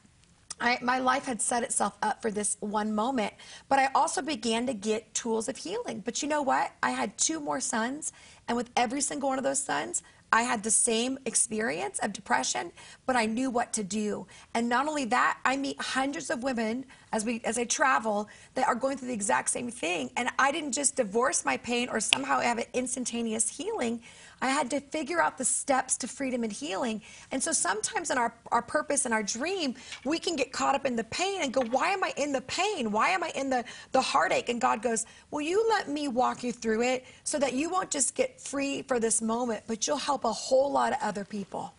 I, 0.62 0.79
my 0.82 1.00
life 1.00 1.25
had 1.25 1.41
set 1.41 1.62
itself 1.63 1.98
up 2.01 2.22
for 2.22 2.32
this 2.32 2.56
one 2.62 2.96
moment, 2.96 3.34
but 3.68 3.79
I 3.79 3.89
also 3.94 4.22
began 4.22 4.65
to 4.68 4.74
get 4.74 5.13
tools 5.13 5.50
of 5.50 5.58
healing. 5.58 6.00
But 6.00 6.22
you 6.22 6.29
know 6.29 6.41
what? 6.41 6.72
I 6.82 6.91
had 6.91 7.18
two 7.18 7.41
more 7.41 7.60
sons, 7.60 8.13
and 8.48 8.56
with 8.56 8.70
every 8.77 9.01
single 9.01 9.27
one 9.27 9.38
of 9.38 9.44
those 9.44 9.62
sons, 9.62 10.03
I 10.31 10.43
had 10.43 10.63
the 10.63 10.71
same 10.71 11.17
experience 11.25 12.00
of 12.00 12.13
depression, 12.13 12.71
but 13.05 13.15
I 13.15 13.25
knew 13.25 13.50
what 13.50 13.74
to 13.74 13.83
do. 13.83 14.27
And 14.53 14.69
not 14.69 14.88
only 14.88 15.05
that, 15.05 15.39
I 15.43 15.57
meet 15.57 15.81
hundreds 15.81 16.29
of 16.29 16.43
women 16.43 16.86
as 17.12 17.25
we 17.25 17.41
as 17.43 17.57
I 17.57 17.65
travel 17.65 18.29
that 18.53 18.67
are 18.67 18.75
going 18.75 18.98
through 18.98 19.07
the 19.07 19.13
exact 19.13 19.50
same 19.50 19.71
thing. 19.71 20.12
And 20.15 20.29
I 20.38 20.51
didn't 20.51 20.74
just 20.74 20.95
divorce 20.95 21.45
my 21.45 21.57
pain 21.57 21.89
or 21.89 22.00
somehow 22.00 22.39
have 22.39 22.59
an 22.59 22.65
instantaneous 22.74 23.50
healing. 23.50 24.01
I 24.41 24.50
had 24.50 24.69
to 24.72 24.79
figure 24.79 25.22
out 25.22 25.38
the 25.38 25.46
steps 25.46 25.98
to 25.98 26.08
freedom 26.08 26.43
and 26.43 26.51
healing. 26.51 27.01
And 27.31 27.41
so 27.41 27.51
sometimes 27.51 28.10
in 28.10 28.17
our, 28.17 28.34
our 28.51 28.62
purpose 28.62 29.05
and 29.05 29.13
our 29.13 29.24
dream, 29.24 29.75
we 30.05 30.19
can 30.19 30.36
get 30.36 30.51
caught 30.51 30.75
up 30.75 30.86
in 30.86 30.96
the 30.96 31.03
pain 31.05 31.41
and 31.41 31.53
go, 31.53 31.62
why 31.62 31.89
am 31.89 32.03
I 32.03 32.13
in 32.17 32.31
the 32.31 32.41
pain? 32.41 32.91
Why 32.91 33.10
am 33.10 33.24
I 33.24 33.31
in 33.36 33.50
the, 33.50 33.63
the 33.91 34.01
heartache? 34.01 34.50
And 34.50 34.62
God 34.62 34.81
goes, 34.81 35.05
will 35.31 35.41
you 35.41 35.65
let 35.69 35.89
me 35.89 36.08
walk 36.08 36.43
you 36.43 36.51
through 36.51 36.84
it 36.84 37.05
so 37.24 37.39
that 37.39 37.53
you 37.53 37.69
won't 37.69 37.91
just 37.91 38.15
get 38.15 38.39
free 38.39 38.81
for 38.84 39.00
this 39.00 39.22
moment, 39.22 39.63
but 39.67 39.88
you'll 39.88 39.98
help 39.98 40.24
a 40.24 40.31
whole 40.31 40.72
lot 40.72 40.93
of 40.93 41.00
other 41.01 41.25
people. 41.25 41.74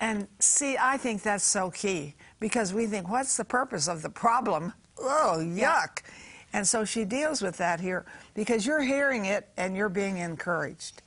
And 0.00 0.28
see, 0.38 0.76
I 0.78 0.98
think 0.98 1.22
that's 1.22 1.44
so 1.44 1.70
key 1.70 2.14
because 2.38 2.74
we 2.74 2.86
think, 2.86 3.08
what's 3.08 3.36
the 3.36 3.44
purpose 3.44 3.88
of 3.88 4.02
the 4.02 4.10
problem? 4.10 4.72
Oh, 4.98 5.38
yuck. 5.38 6.02
And 6.52 6.66
so 6.66 6.84
she 6.84 7.04
deals 7.04 7.42
with 7.42 7.56
that 7.58 7.80
here 7.80 8.04
because 8.34 8.66
you're 8.66 8.82
hearing 8.82 9.26
it 9.26 9.48
and 9.56 9.76
you're 9.76 9.88
being 9.88 10.18
encouraged. 10.18 11.02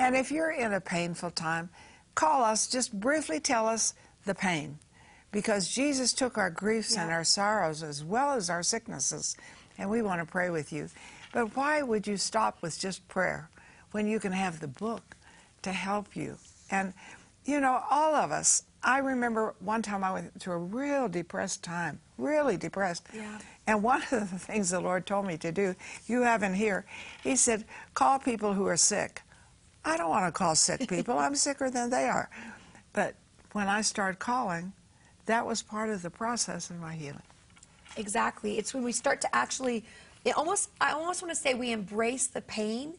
And 0.00 0.16
if 0.16 0.32
you're 0.32 0.50
in 0.50 0.72
a 0.72 0.80
painful 0.80 1.30
time, 1.30 1.68
call 2.14 2.42
us, 2.42 2.66
just 2.66 2.98
briefly 2.98 3.38
tell 3.38 3.66
us 3.66 3.94
the 4.24 4.34
pain 4.34 4.78
because 5.30 5.68
Jesus 5.68 6.12
took 6.12 6.38
our 6.38 6.50
griefs 6.50 6.96
and 6.96 7.10
our 7.10 7.22
sorrows 7.22 7.82
as 7.82 8.02
well 8.02 8.32
as 8.32 8.50
our 8.50 8.62
sicknesses, 8.62 9.36
and 9.78 9.90
we 9.90 10.02
want 10.02 10.20
to 10.20 10.26
pray 10.26 10.50
with 10.50 10.72
you. 10.72 10.88
But 11.32 11.54
why 11.54 11.82
would 11.82 12.06
you 12.06 12.16
stop 12.16 12.62
with 12.62 12.78
just 12.78 13.06
prayer 13.08 13.50
when 13.92 14.06
you 14.06 14.18
can 14.18 14.32
have 14.32 14.60
the 14.60 14.68
book 14.68 15.16
to 15.62 15.70
help 15.70 16.16
you? 16.16 16.38
And, 16.70 16.94
you 17.44 17.60
know, 17.60 17.84
all 17.90 18.14
of 18.14 18.32
us 18.32 18.64
I 18.82 18.98
remember 18.98 19.54
one 19.60 19.82
time 19.82 20.02
I 20.02 20.12
went 20.12 20.40
through 20.40 20.54
a 20.54 20.58
real 20.58 21.08
depressed 21.08 21.62
time, 21.62 22.00
really 22.16 22.56
depressed. 22.56 23.06
Yeah. 23.14 23.38
And 23.66 23.82
one 23.82 24.02
of 24.10 24.30
the 24.30 24.38
things 24.38 24.70
the 24.70 24.80
Lord 24.80 25.06
told 25.06 25.26
me 25.26 25.36
to 25.38 25.52
do, 25.52 25.74
you 26.06 26.22
haven't 26.22 26.54
here, 26.54 26.86
He 27.22 27.36
said, 27.36 27.64
call 27.94 28.18
people 28.18 28.54
who 28.54 28.66
are 28.66 28.76
sick. 28.76 29.22
I 29.84 29.96
don't 29.96 30.10
want 30.10 30.26
to 30.26 30.32
call 30.32 30.54
sick 30.54 30.88
people. 30.88 31.18
I'm 31.18 31.34
sicker 31.34 31.70
than 31.70 31.90
they 31.90 32.08
are. 32.08 32.28
But 32.92 33.14
when 33.52 33.68
I 33.68 33.80
started 33.82 34.18
calling, 34.18 34.72
that 35.26 35.46
was 35.46 35.62
part 35.62 35.90
of 35.90 36.02
the 36.02 36.10
process 36.10 36.70
of 36.70 36.80
my 36.80 36.94
healing. 36.94 37.22
Exactly. 37.96 38.58
It's 38.58 38.74
when 38.74 38.82
we 38.82 38.92
start 38.92 39.20
to 39.22 39.34
actually, 39.34 39.84
it 40.24 40.36
almost, 40.36 40.70
I 40.80 40.92
almost 40.92 41.22
want 41.22 41.34
to 41.34 41.40
say 41.40 41.54
we 41.54 41.72
embrace 41.72 42.26
the 42.26 42.42
pain. 42.42 42.94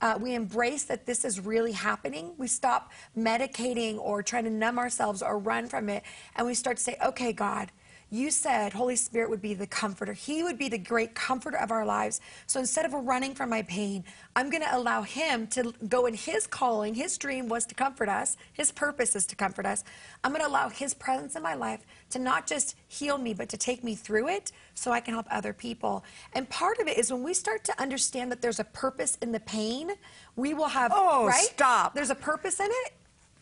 Uh, 0.00 0.18
we 0.20 0.34
embrace 0.34 0.84
that 0.84 1.06
this 1.06 1.24
is 1.24 1.40
really 1.40 1.72
happening. 1.72 2.32
We 2.36 2.48
stop 2.48 2.92
medicating 3.16 3.98
or 3.98 4.22
trying 4.22 4.44
to 4.44 4.50
numb 4.50 4.78
ourselves 4.78 5.22
or 5.22 5.38
run 5.38 5.68
from 5.68 5.88
it. 5.88 6.02
And 6.36 6.46
we 6.46 6.54
start 6.54 6.76
to 6.76 6.82
say, 6.82 6.96
okay, 7.02 7.32
God, 7.32 7.70
you 8.10 8.30
said 8.30 8.72
Holy 8.72 8.94
Spirit 8.94 9.30
would 9.30 9.42
be 9.42 9.52
the 9.54 9.66
comforter. 9.66 10.12
He 10.12 10.42
would 10.44 10.58
be 10.58 10.68
the 10.68 10.78
great 10.78 11.14
comforter 11.14 11.56
of 11.58 11.72
our 11.72 11.84
lives. 11.84 12.20
So 12.46 12.60
instead 12.60 12.84
of 12.84 12.92
running 12.92 13.34
from 13.34 13.50
my 13.50 13.62
pain, 13.62 14.04
I'm 14.36 14.48
going 14.48 14.62
to 14.62 14.76
allow 14.76 15.02
Him 15.02 15.48
to 15.48 15.74
go 15.88 16.06
in 16.06 16.14
His 16.14 16.46
calling. 16.46 16.94
His 16.94 17.18
dream 17.18 17.48
was 17.48 17.66
to 17.66 17.74
comfort 17.74 18.08
us, 18.08 18.36
His 18.52 18.70
purpose 18.70 19.16
is 19.16 19.26
to 19.26 19.36
comfort 19.36 19.66
us. 19.66 19.82
I'm 20.22 20.30
going 20.30 20.42
to 20.42 20.48
allow 20.48 20.68
His 20.68 20.94
presence 20.94 21.34
in 21.34 21.42
my 21.42 21.54
life 21.54 21.84
to 22.10 22.18
not 22.20 22.46
just 22.46 22.76
heal 22.86 23.18
me, 23.18 23.34
but 23.34 23.48
to 23.48 23.56
take 23.56 23.82
me 23.82 23.96
through 23.96 24.28
it 24.28 24.52
so 24.74 24.92
I 24.92 25.00
can 25.00 25.14
help 25.14 25.26
other 25.30 25.52
people. 25.52 26.04
And 26.32 26.48
part 26.48 26.78
of 26.78 26.86
it 26.86 26.98
is 26.98 27.12
when 27.12 27.24
we 27.24 27.34
start 27.34 27.64
to 27.64 27.82
understand 27.82 28.30
that 28.30 28.40
there's 28.40 28.60
a 28.60 28.64
purpose 28.64 29.18
in 29.20 29.32
the 29.32 29.40
pain, 29.40 29.90
we 30.36 30.54
will 30.54 30.68
have, 30.68 30.92
Oh, 30.94 31.26
right? 31.26 31.34
stop. 31.34 31.94
There's 31.94 32.10
a 32.10 32.14
purpose 32.14 32.60
in 32.60 32.68
it. 32.70 32.92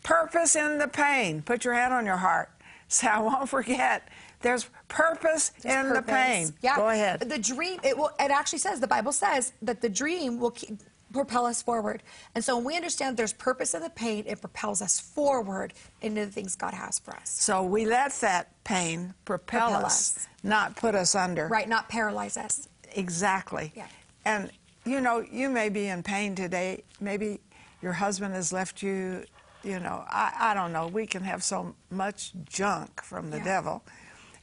Purpose 0.03 0.57
in 0.57 0.79
the 0.79 0.89
pain. 0.89 1.43
Put 1.43 1.65
your 1.65 1.75
hand 1.75 1.93
on 1.93 2.07
your 2.07 2.17
heart. 2.17 2.49
So 2.87 3.09
I 3.09 3.19
won't 3.19 3.49
forget. 3.49 4.07
There's 4.45 4.69
purpose 4.89 5.51
There's 5.63 5.87
in 5.87 5.93
the 5.95 6.03
pain. 6.03 6.53
Yeah. 6.61 6.77
Go 6.77 6.91
ahead. 6.91 7.21
The 7.21 7.39
dream, 7.39 7.81
it 7.83 7.97
will. 7.97 8.11
It 8.21 8.31
actually 8.31 8.59
says 8.61 8.79
the 8.79 8.87
Bible 8.87 9.11
says 9.13 9.55
that 9.63 9.81
the 9.81 9.89
dream 9.89 10.39
will 10.39 10.51
keep, 10.51 10.79
propel 11.15 11.47
us 11.47 11.63
forward. 11.63 12.03
And 12.35 12.45
so 12.45 12.57
when 12.57 12.67
we 12.67 12.77
understand 12.77 13.17
there's 13.17 13.33
purpose 13.33 13.73
in 13.75 13.81
the 13.81 13.89
pain, 13.89 14.25
it 14.27 14.43
propels 14.43 14.83
us 14.83 15.01
forward 15.01 15.73
into 16.03 16.27
the 16.27 16.31
things 16.31 16.57
God 16.57 16.75
has 16.75 16.99
for 16.99 17.17
us. 17.17 17.31
So 17.31 17.63
we 17.63 17.87
let 17.87 18.13
that 18.21 18.51
pain 18.65 19.15
propel, 19.25 19.71
Propel 19.71 19.87
us, 19.87 20.17
us. 20.19 20.29
not 20.43 20.77
put 20.77 20.95
us 20.95 21.15
under. 21.15 21.49
Right? 21.49 21.69
Not 21.69 21.89
paralyze 21.89 22.37
us. 22.37 22.69
Exactly. 22.95 23.73
Yeah. 23.75 23.87
And 24.27 24.51
you 24.85 25.01
know, 25.01 25.25
you 25.33 25.49
may 25.49 25.71
be 25.71 25.87
in 25.87 26.03
pain 26.03 26.35
today. 26.35 26.85
Maybe 27.01 27.41
your 27.81 27.93
husband 27.95 28.35
has 28.35 28.53
left 28.53 28.83
you. 28.83 29.25
You 29.63 29.81
know, 29.81 30.05
I, 30.07 30.33
I 30.39 30.55
don't 30.55 30.73
know. 30.75 30.89
We 30.89 31.07
can 31.07 31.23
have 31.23 31.43
so 31.43 31.75
much 31.91 32.33
junk 32.45 33.03
from 33.03 33.31
the 33.31 33.39
Yeah. 33.39 33.45
devil. 33.45 33.83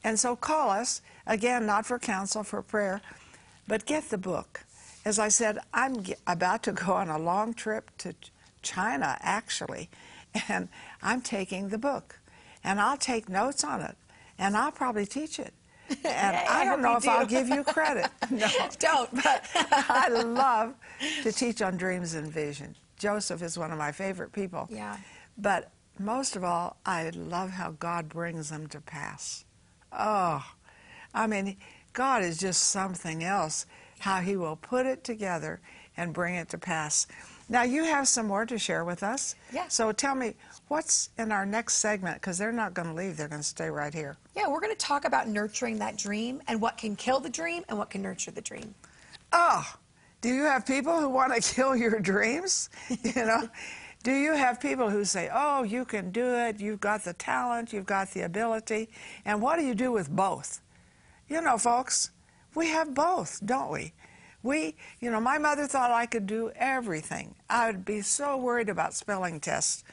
And 0.03 0.19
so 0.19 0.35
call 0.35 0.69
us, 0.69 1.01
again, 1.27 1.65
not 1.65 1.85
for 1.85 1.99
counsel, 1.99 2.43
for 2.43 2.61
prayer, 2.61 3.01
but 3.67 3.85
get 3.85 4.09
the 4.09 4.17
book. 4.17 4.63
As 5.05 5.19
I 5.19 5.29
said, 5.29 5.59
I'm 5.73 6.03
about 6.27 6.63
to 6.63 6.71
go 6.71 6.93
on 6.93 7.09
a 7.09 7.17
long 7.17 7.53
trip 7.53 7.91
to 7.99 8.13
China, 8.61 9.17
actually, 9.21 9.89
and 10.47 10.69
I'm 11.01 11.21
taking 11.21 11.69
the 11.69 11.77
book. 11.77 12.19
And 12.63 12.79
I'll 12.79 12.97
take 12.97 13.27
notes 13.27 13.63
on 13.63 13.81
it, 13.81 13.95
and 14.37 14.55
I'll 14.55 14.71
probably 14.71 15.05
teach 15.07 15.39
it. 15.39 15.53
And 15.89 15.97
Yay, 16.03 16.45
I 16.49 16.61
I 16.61 16.65
don't 16.65 16.81
know 16.81 16.95
if 16.97 17.07
I'll 17.07 17.25
give 17.25 17.49
you 17.49 17.63
credit. 17.63 18.09
No. 18.29 18.47
Don't. 18.79 19.09
But 19.23 19.45
I 19.89 20.07
love 20.09 20.75
to 21.23 21.31
teach 21.31 21.61
on 21.61 21.75
dreams 21.77 22.13
and 22.13 22.31
vision. 22.31 22.75
Joseph 22.97 23.41
is 23.41 23.57
one 23.57 23.71
of 23.71 23.77
my 23.77 23.91
favorite 23.91 24.31
people. 24.31 24.67
Yeah. 24.71 24.97
But 25.37 25.71
most 25.99 26.35
of 26.35 26.43
all, 26.43 26.77
I 26.85 27.09
love 27.09 27.49
how 27.49 27.71
God 27.71 28.07
brings 28.09 28.49
them 28.51 28.67
to 28.67 28.79
pass. 28.79 29.43
Oh, 29.91 30.45
I 31.13 31.27
mean, 31.27 31.57
God 31.93 32.23
is 32.23 32.37
just 32.37 32.69
something 32.69 33.23
else, 33.23 33.65
how 33.99 34.21
He 34.21 34.35
will 34.37 34.55
put 34.55 34.85
it 34.85 35.03
together 35.03 35.59
and 35.97 36.13
bring 36.13 36.35
it 36.35 36.49
to 36.49 36.57
pass. 36.57 37.07
Now, 37.49 37.63
you 37.63 37.83
have 37.83 38.07
some 38.07 38.27
more 38.27 38.45
to 38.45 38.57
share 38.57 38.85
with 38.85 39.03
us. 39.03 39.35
Yeah. 39.53 39.67
So 39.67 39.91
tell 39.91 40.15
me, 40.15 40.35
what's 40.69 41.09
in 41.17 41.33
our 41.33 41.45
next 41.45 41.75
segment? 41.75 42.15
Because 42.15 42.37
they're 42.37 42.53
not 42.53 42.73
going 42.73 42.87
to 42.87 42.93
leave, 42.93 43.17
they're 43.17 43.27
going 43.27 43.41
to 43.41 43.47
stay 43.47 43.69
right 43.69 43.93
here. 43.93 44.15
Yeah, 44.37 44.47
we're 44.47 44.61
going 44.61 44.73
to 44.73 44.85
talk 44.85 45.03
about 45.03 45.27
nurturing 45.27 45.77
that 45.79 45.97
dream 45.97 46.41
and 46.47 46.61
what 46.61 46.77
can 46.77 46.95
kill 46.95 47.19
the 47.19 47.29
dream 47.29 47.65
and 47.67 47.77
what 47.77 47.89
can 47.89 48.01
nurture 48.01 48.31
the 48.31 48.41
dream. 48.41 48.73
Oh, 49.33 49.65
do 50.21 50.29
you 50.29 50.43
have 50.43 50.65
people 50.65 50.97
who 50.97 51.09
want 51.09 51.33
to 51.33 51.53
kill 51.55 51.75
your 51.75 51.99
dreams? 51.99 52.69
You 53.03 53.25
know, 53.25 53.49
do 54.03 54.11
you 54.11 54.33
have 54.33 54.59
people 54.59 54.89
who 54.89 55.05
say, 55.05 55.29
"Oh, 55.31 55.63
you 55.63 55.85
can 55.85 56.11
do 56.11 56.35
it. 56.35 56.59
You've 56.59 56.81
got 56.81 57.03
the 57.03 57.13
talent. 57.13 57.73
You've 57.73 57.85
got 57.85 58.11
the 58.11 58.21
ability." 58.21 58.89
And 59.25 59.41
what 59.41 59.57
do 59.57 59.63
you 59.63 59.75
do 59.75 59.91
with 59.91 60.09
both? 60.09 60.61
You 61.27 61.41
know, 61.41 61.57
folks, 61.57 62.11
we 62.55 62.67
have 62.69 62.93
both, 62.93 63.39
don't 63.45 63.71
we? 63.71 63.93
We, 64.43 64.75
you 64.99 65.11
know, 65.11 65.21
my 65.21 65.37
mother 65.37 65.67
thought 65.67 65.91
I 65.91 66.07
could 66.07 66.25
do 66.25 66.51
everything. 66.55 67.35
I 67.49 67.67
would 67.67 67.85
be 67.85 68.01
so 68.01 68.37
worried 68.37 68.69
about 68.69 68.95
spelling 68.95 69.39
tests. 69.39 69.83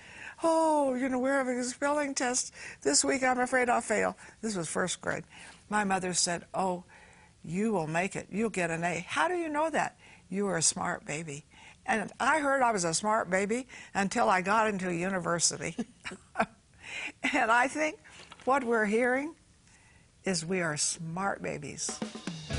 Oh, 0.43 0.95
you 0.95 1.09
know, 1.09 1.19
we're 1.19 1.37
having 1.37 1.59
a 1.59 1.65
spelling 1.65 2.15
test 2.15 2.55
this 2.83 3.05
week. 3.05 3.23
I'm 3.23 3.41
afraid 3.41 3.69
I'll 3.69 3.81
fail. 3.81 4.17
This 4.41 4.57
was 4.57 4.69
first 4.69 5.01
grade. 5.01 5.25
My 5.69 5.85
mother 5.85 6.15
said, 6.15 6.47
"Oh, 6.55 6.85
you 7.45 7.73
will 7.73 7.87
make 7.87 8.17
it. 8.17 8.29
You'll 8.31 8.51
get 8.51 8.71
an 8.71 8.85
A. 8.85 9.05
How 9.07 9.29
do 9.29 9.35
you 9.35 9.49
know 9.49 9.71
that? 9.71 9.99
You 10.29 10.47
are 10.49 10.57
a 10.57 10.63
smart 10.63 11.05
baby. 11.05 11.45
And 11.89 12.13
I 12.21 12.39
heard 12.39 12.61
I 12.61 12.71
was 12.71 12.85
a 12.85 12.93
smart 12.93 13.31
baby 13.31 13.67
until 13.95 14.29
I 14.29 14.43
got 14.43 14.69
into 14.69 14.95
university. 14.95 15.75
and 17.33 17.51
I 17.51 17.67
think 17.67 17.99
what 18.45 18.63
we're 18.63 18.85
hearing 18.85 19.35
is 20.25 20.45
we 20.45 20.61
are 20.61 20.77
smart 20.77 21.43
babies. 21.43 21.99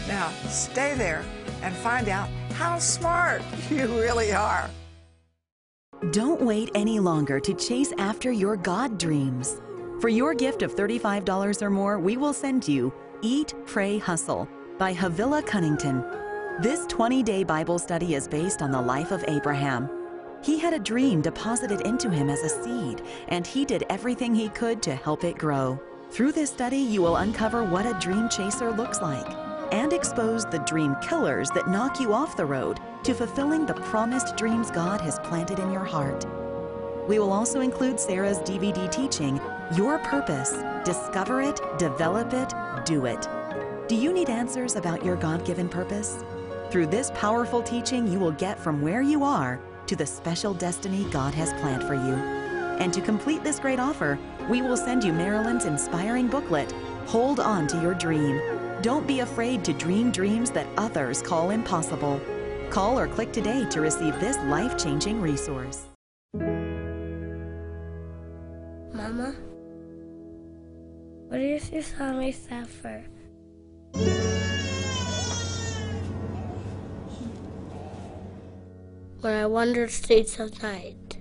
Now, 0.07 0.31
stay 0.47 0.95
there 0.95 1.23
and 1.61 1.75
find 1.75 2.09
out 2.09 2.27
how 2.53 2.79
smart 2.79 3.43
you 3.69 3.85
really 3.99 4.33
are. 4.33 4.67
Don't 6.11 6.41
wait 6.41 6.71
any 6.73 6.99
longer 6.99 7.39
to 7.39 7.53
chase 7.53 7.93
after 7.99 8.31
your 8.31 8.57
God 8.57 8.97
dreams. 8.97 9.61
For 10.01 10.09
your 10.09 10.33
gift 10.33 10.63
of 10.63 10.75
$35 10.75 11.61
or 11.61 11.69
more, 11.69 11.99
we 11.99 12.17
will 12.17 12.33
send 12.33 12.67
you 12.67 12.91
Eat, 13.21 13.53
Pray, 13.65 13.99
Hustle 13.99 14.47
by 14.79 14.93
Havilah 14.93 15.43
Cunnington. 15.43 16.03
This 16.61 16.85
20 16.87 17.23
day 17.23 17.45
Bible 17.45 17.79
study 17.79 18.15
is 18.15 18.27
based 18.27 18.61
on 18.61 18.69
the 18.69 18.81
life 18.81 19.13
of 19.13 19.23
Abraham. 19.29 19.89
He 20.43 20.59
had 20.59 20.73
a 20.73 20.79
dream 20.79 21.21
deposited 21.21 21.79
into 21.87 22.09
him 22.09 22.29
as 22.29 22.41
a 22.41 22.49
seed, 22.49 23.01
and 23.29 23.47
he 23.47 23.63
did 23.63 23.85
everything 23.89 24.35
he 24.35 24.49
could 24.49 24.81
to 24.81 24.93
help 24.93 25.23
it 25.23 25.37
grow. 25.37 25.81
Through 26.11 26.33
this 26.33 26.49
study, 26.49 26.79
you 26.79 27.01
will 27.01 27.15
uncover 27.15 27.63
what 27.63 27.85
a 27.85 27.97
dream 28.01 28.27
chaser 28.27 28.71
looks 28.71 29.01
like 29.01 29.25
and 29.71 29.93
expose 29.93 30.43
the 30.43 30.59
dream 30.67 30.97
killers 31.01 31.49
that 31.51 31.69
knock 31.69 32.01
you 32.01 32.11
off 32.11 32.35
the 32.35 32.45
road 32.45 32.81
to 33.03 33.13
fulfilling 33.13 33.65
the 33.65 33.75
promised 33.75 34.35
dreams 34.35 34.69
God 34.69 34.99
has 34.99 35.17
planted 35.19 35.59
in 35.59 35.71
your 35.71 35.85
heart. 35.85 36.25
We 37.07 37.19
will 37.19 37.31
also 37.31 37.61
include 37.61 38.01
Sarah's 38.01 38.39
DVD 38.39 38.91
teaching, 38.91 39.39
Your 39.77 39.99
Purpose 39.99 40.51
Discover 40.83 41.41
It, 41.41 41.61
Develop 41.77 42.33
It, 42.33 42.53
Do 42.83 43.05
It. 43.05 43.29
Do 43.87 43.95
you 43.95 44.11
need 44.11 44.29
answers 44.29 44.75
about 44.75 45.05
your 45.05 45.15
God 45.15 45.45
given 45.45 45.69
purpose? 45.69 46.21
Through 46.69 46.87
this 46.87 47.11
powerful 47.15 47.63
teaching, 47.63 48.07
you 48.07 48.19
will 48.19 48.31
get 48.31 48.59
from 48.59 48.79
where 48.83 49.01
you 49.01 49.23
are 49.23 49.59
to 49.87 49.95
the 49.95 50.05
special 50.05 50.53
destiny 50.53 51.05
God 51.05 51.33
has 51.33 51.51
planned 51.53 51.83
for 51.83 51.95
you. 51.95 52.13
And 52.79 52.93
to 52.93 53.01
complete 53.01 53.43
this 53.43 53.59
great 53.59 53.79
offer, 53.79 54.19
we 54.47 54.61
will 54.61 54.77
send 54.77 55.03
you 55.03 55.11
Marilyn's 55.11 55.65
inspiring 55.65 56.27
booklet, 56.27 56.71
Hold 57.07 57.39
On 57.39 57.65
to 57.67 57.81
Your 57.81 57.95
Dream. 57.95 58.39
Don't 58.83 59.07
be 59.07 59.21
afraid 59.21 59.65
to 59.65 59.73
dream 59.73 60.11
dreams 60.11 60.51
that 60.51 60.67
others 60.77 61.23
call 61.23 61.49
impossible. 61.49 62.21
Call 62.69 62.99
or 62.99 63.07
click 63.07 63.33
today 63.33 63.65
to 63.71 63.81
receive 63.81 64.19
this 64.19 64.37
life 64.45 64.77
changing 64.77 65.19
resource. 65.19 65.87
Mama, 68.93 69.33
what 71.29 71.39
is 71.39 71.71
your 71.71 71.81
song 71.81 72.19
I 72.19 72.29
suffer? 72.29 73.05
When 79.21 79.33
I 79.33 79.47
wander 79.47 79.87
streets 79.89 80.39
of 80.39 80.63
night. 80.63 81.17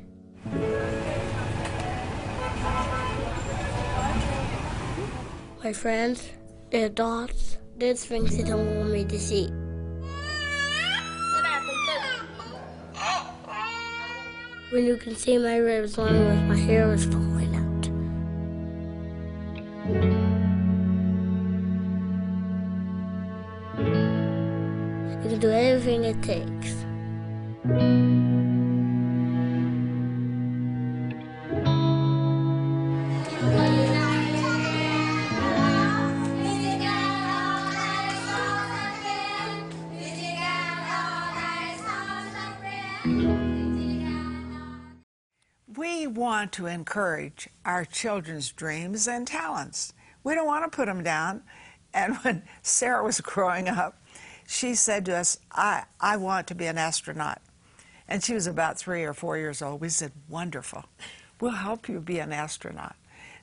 My 5.65 5.73
friends, 5.73 6.31
their 6.71 6.91
thoughts, 6.91 7.59
their 7.77 7.95
things 7.95 8.37
they 8.37 8.45
don't 8.45 8.77
want 8.77 8.91
me 8.91 9.05
to 9.05 9.19
see. 9.19 9.49
When 14.71 14.85
you 14.85 14.97
can 14.97 15.17
see 15.17 15.37
my 15.39 15.57
ribs 15.57 15.99
as 15.99 16.43
my 16.49 16.57
hair 16.57 16.93
is 16.95 17.05
falling 17.05 17.28
We 45.77 46.07
want 46.07 46.53
to 46.53 46.67
encourage 46.67 47.49
our 47.65 47.85
children's 47.85 48.51
dreams 48.51 49.07
and 49.07 49.27
talents. 49.27 49.93
We 50.25 50.35
don't 50.35 50.47
want 50.47 50.71
to 50.71 50.77
put 50.77 50.87
them 50.87 51.03
down. 51.03 51.43
And 51.95 52.17
when 52.19 52.43
Sarah 52.63 53.05
was 53.05 53.21
growing 53.21 53.69
up, 53.69 54.03
she 54.47 54.75
said 54.75 55.05
to 55.07 55.17
us, 55.17 55.39
I, 55.53 55.85
I 56.01 56.17
want 56.17 56.47
to 56.49 56.55
be 56.55 56.67
an 56.67 56.79
astronaut. 56.79 57.43
And 58.09 58.25
she 58.25 58.35
was 58.35 58.47
about 58.47 58.79
three 58.79 59.05
or 59.05 59.13
four 59.13 59.37
years 59.37 59.61
old. 59.61 59.81
We 59.81 59.91
said, 59.91 60.13
Wonderful. 60.29 60.85
We'll 61.41 61.53
help 61.53 61.89
you 61.89 62.01
be 62.01 62.19
an 62.19 62.33
astronaut. 62.33 62.97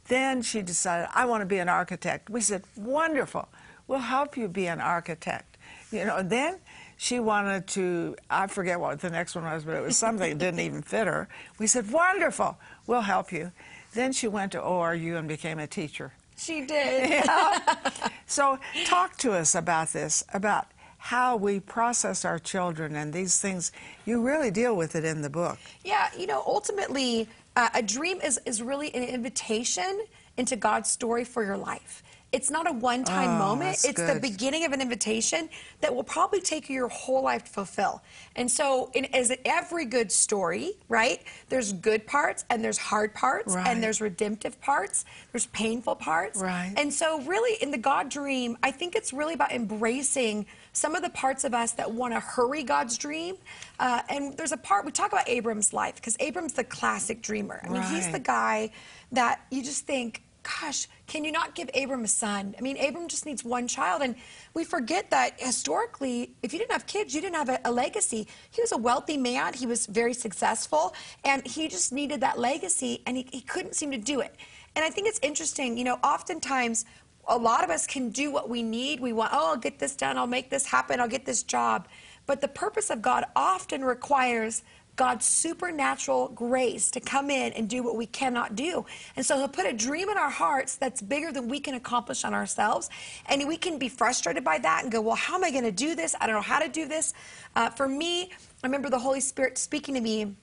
Then 0.08 0.42
she 0.42 0.62
decided, 0.62 1.08
I 1.14 1.26
want 1.26 1.42
to 1.42 1.46
be 1.46 1.60
an 1.60 1.70
architect. 1.70 2.30
We 2.30 2.42
said, 2.42 2.64
Wonderful. 2.76 3.48
We'll 3.88 4.00
help 4.00 4.36
you 4.36 4.48
be 4.48 4.66
an 4.66 4.82
architect. 4.82 5.58
You 5.92 6.06
know, 6.06 6.24
then 6.24 6.58
she 6.98 7.20
wanted 7.20 7.68
to, 7.68 8.16
I 8.30 8.48
forget 8.48 8.80
what 8.80 9.00
the 9.02 9.10
next 9.10 9.36
one 9.36 9.44
was, 9.44 9.64
but 9.64 9.76
it 9.76 9.82
was 9.82 9.98
something 9.98 10.30
that 10.30 10.38
didn't 10.38 10.62
even 10.62 10.82
fit 10.82 11.08
her. 11.08 11.28
We 11.60 11.68
said, 11.68 11.92
Wonderful. 11.92 12.58
We'll 12.88 13.02
help 13.02 13.32
you. 13.32 13.52
Then 13.94 14.14
she 14.14 14.28
went 14.28 14.52
to 14.54 14.60
ORU 14.60 15.18
and 15.18 15.28
became 15.28 15.60
a 15.60 15.68
teacher. 15.68 16.14
She 16.38 16.62
did. 16.66 17.10
Yeah. 17.26 18.10
so, 18.26 18.60
talk 18.86 19.18
to 19.18 19.32
us 19.32 19.56
about 19.56 19.90
this, 19.90 20.24
about 20.34 20.68
how 20.98 21.38
we 21.38 21.60
process 21.60 22.26
our 22.26 22.40
children 22.40 22.96
and 22.96 23.14
these 23.14 23.40
things. 23.40 23.72
You 24.06 24.22
really 24.22 24.52
deal 24.52 24.76
with 24.76 24.96
it 24.96 25.06
in 25.06 25.22
the 25.22 25.30
book. 25.30 25.60
Yeah, 25.84 26.10
you 26.18 26.28
know, 26.28 26.44
ultimately, 26.46 27.28
uh, 27.56 27.70
a 27.74 27.82
dream 27.82 28.20
is, 28.22 28.40
is 28.46 28.62
really 28.62 28.94
an 28.96 29.04
invitation 29.04 30.04
into 30.38 30.56
God's 30.56 30.90
story 30.90 31.24
for 31.24 31.44
your 31.44 31.58
life. 31.58 32.04
It's 32.32 32.50
not 32.52 32.68
a 32.70 32.74
one 32.74 33.04
time 33.06 33.30
Oh, 33.42 33.48
moment. 33.48 33.78
It's 33.86 34.02
the 34.02 34.20
beginning 34.22 34.66
of 34.66 34.74
an 34.74 34.82
invitation 34.82 35.48
that 35.80 35.96
will 35.96 36.04
probably 36.04 36.42
take 36.42 36.68
you 36.70 36.76
your 36.76 36.90
whole 36.90 37.24
life 37.24 37.46
to 37.46 37.52
fulfill. 37.52 38.02
And 38.36 38.52
so, 38.52 38.92
in, 38.94 39.06
as 39.16 39.32
every 39.46 39.86
good 39.86 40.12
story, 40.12 40.74
right, 40.90 41.22
there's 41.48 41.72
good 41.72 42.06
parts 42.06 42.44
and 42.50 42.62
there's 42.62 42.78
hard 42.78 43.14
parts 43.14 43.56
Right. 43.56 43.68
and 43.68 43.82
there's 43.82 44.02
redemptive 44.02 44.60
parts, 44.60 45.06
there's 45.32 45.46
painful 45.48 45.96
parts. 45.96 46.42
Right. 46.42 46.74
And 46.76 46.94
so, 46.94 47.22
really, 47.22 47.62
in 47.62 47.72
the 47.72 47.78
God 47.78 48.10
dream, 48.10 48.58
I 48.62 48.72
think 48.72 48.96
it's 48.96 49.14
really 49.14 49.34
about 49.34 49.54
embracing 49.54 50.46
some 50.74 50.94
of 50.94 51.04
the 51.04 51.10
parts 51.12 51.46
of 51.46 51.54
us 51.54 51.72
that 51.74 51.90
want 51.90 52.14
to 52.14 52.20
hurry 52.20 52.64
God's 52.64 52.98
dream. 52.98 53.38
Uh, 53.80 54.02
and 54.10 54.36
there's 54.36 54.52
a 54.52 54.58
part, 54.58 54.84
we 54.86 54.92
talk 54.92 55.14
about 55.14 55.30
Abram's 55.30 55.72
life, 55.72 55.96
because 55.96 56.18
Abram's 56.20 56.52
the 56.54 56.66
classic 56.66 57.22
dreamer. 57.22 57.62
I 57.64 57.70
mean, 57.70 57.84
he's 57.84 58.12
the 58.12 58.20
guy 58.20 58.72
that 59.14 59.40
you 59.52 59.64
just 59.64 59.86
think, 59.86 60.22
gosh, 60.46 60.88
can 61.08 61.26
you 61.26 61.32
not 61.32 61.56
give 61.56 61.70
Abram 61.76 62.04
a 62.04 62.08
son? 62.08 62.56
I 62.58 62.62
mean, 62.62 62.78
Abram 62.78 63.08
just 63.08 63.26
needs 63.26 63.44
one 63.44 63.68
child. 63.68 64.02
And 64.02 64.16
we 64.54 64.64
forget 64.64 65.10
that 65.12 65.40
historically, 65.40 66.36
if 66.44 66.54
you 66.54 66.60
didn't 66.60 66.72
have 66.72 66.86
kids, 66.86 67.14
you 67.14 67.22
didn't 67.22 67.36
have 67.36 67.50
a, 67.50 67.60
a 67.66 67.72
legacy. 67.72 68.28
He 68.52 68.62
was 68.62 68.72
a 68.72 68.78
wealthy 68.78 69.18
man, 69.18 69.54
he 69.54 69.66
was 69.66 69.86
very 69.86 70.14
successful, 70.14 70.94
and 71.24 71.46
he 71.46 71.68
just 71.68 71.92
needed 71.92 72.22
that 72.22 72.40
legacy, 72.40 73.02
and 73.06 73.18
he, 73.18 73.28
he 73.32 73.42
couldn't 73.42 73.76
seem 73.76 73.92
to 73.92 73.98
do 73.98 74.20
it. 74.20 74.36
And 74.76 74.84
I 74.84 74.90
think 74.90 75.08
it's 75.08 75.20
interesting, 75.22 75.78
you 75.78 75.84
know, 75.84 75.96
oftentimes, 76.04 76.86
a 77.28 77.38
lot 77.38 77.64
of 77.64 77.72
us 77.72 77.88
can 77.88 78.10
do 78.10 78.30
what 78.30 78.50
we 78.50 78.62
need. 78.62 79.00
We 79.00 79.12
want, 79.12 79.32
oh, 79.34 79.50
I'll 79.50 79.58
get 79.58 79.80
this 79.80 79.96
done, 79.96 80.16
I'll 80.16 80.28
make 80.28 80.52
this 80.52 80.66
happen, 80.66 81.00
I'll 81.00 81.08
get 81.08 81.26
this 81.26 81.42
job. 81.42 81.88
But 82.28 82.42
the 82.42 82.48
purpose 82.48 82.92
of 82.92 83.02
God 83.02 83.26
often 83.36 83.84
requires 83.84 84.64
God's 84.96 85.26
supernatural 85.26 86.30
grace 86.30 86.90
to 86.92 87.00
come 87.00 87.30
in 87.30 87.54
and 87.54 87.70
do 87.70 87.84
what 87.84 87.96
we 87.96 88.06
cannot 88.06 88.56
do. 88.56 88.86
And 89.16 89.26
so 89.26 89.38
He'll 89.38 89.48
put 89.48 89.66
a 89.66 89.74
dream 89.74 90.10
in 90.10 90.18
our 90.18 90.30
hearts 90.30 90.76
that's 90.78 91.02
bigger 91.02 91.32
than 91.32 91.48
we 91.48 91.60
can 91.60 91.76
accomplish 91.76 92.24
on 92.24 92.34
ourselves. 92.34 92.90
And 93.26 93.48
we 93.48 93.58
can 93.58 93.78
be 93.78 93.90
frustrated 93.90 94.44
by 94.44 94.60
that 94.60 94.84
and 94.84 94.92
go, 94.92 95.02
well, 95.02 95.16
how 95.16 95.36
am 95.36 95.44
I 95.44 95.52
going 95.52 95.64
to 95.64 95.72
do 95.72 95.96
this? 95.96 96.16
I 96.20 96.28
don't 96.28 96.36
know 96.36 96.42
how 96.42 96.60
to 96.60 96.70
do 96.70 96.88
this. 96.88 97.14
Uh, 97.56 97.70
for 97.70 97.88
me, 97.88 98.32
I 98.64 98.68
remember 98.68 98.90
the 98.90 99.00
Holy 99.00 99.20
Spirit 99.20 99.58
speaking 99.58 99.96
to 99.96 100.02
me 100.02 100.36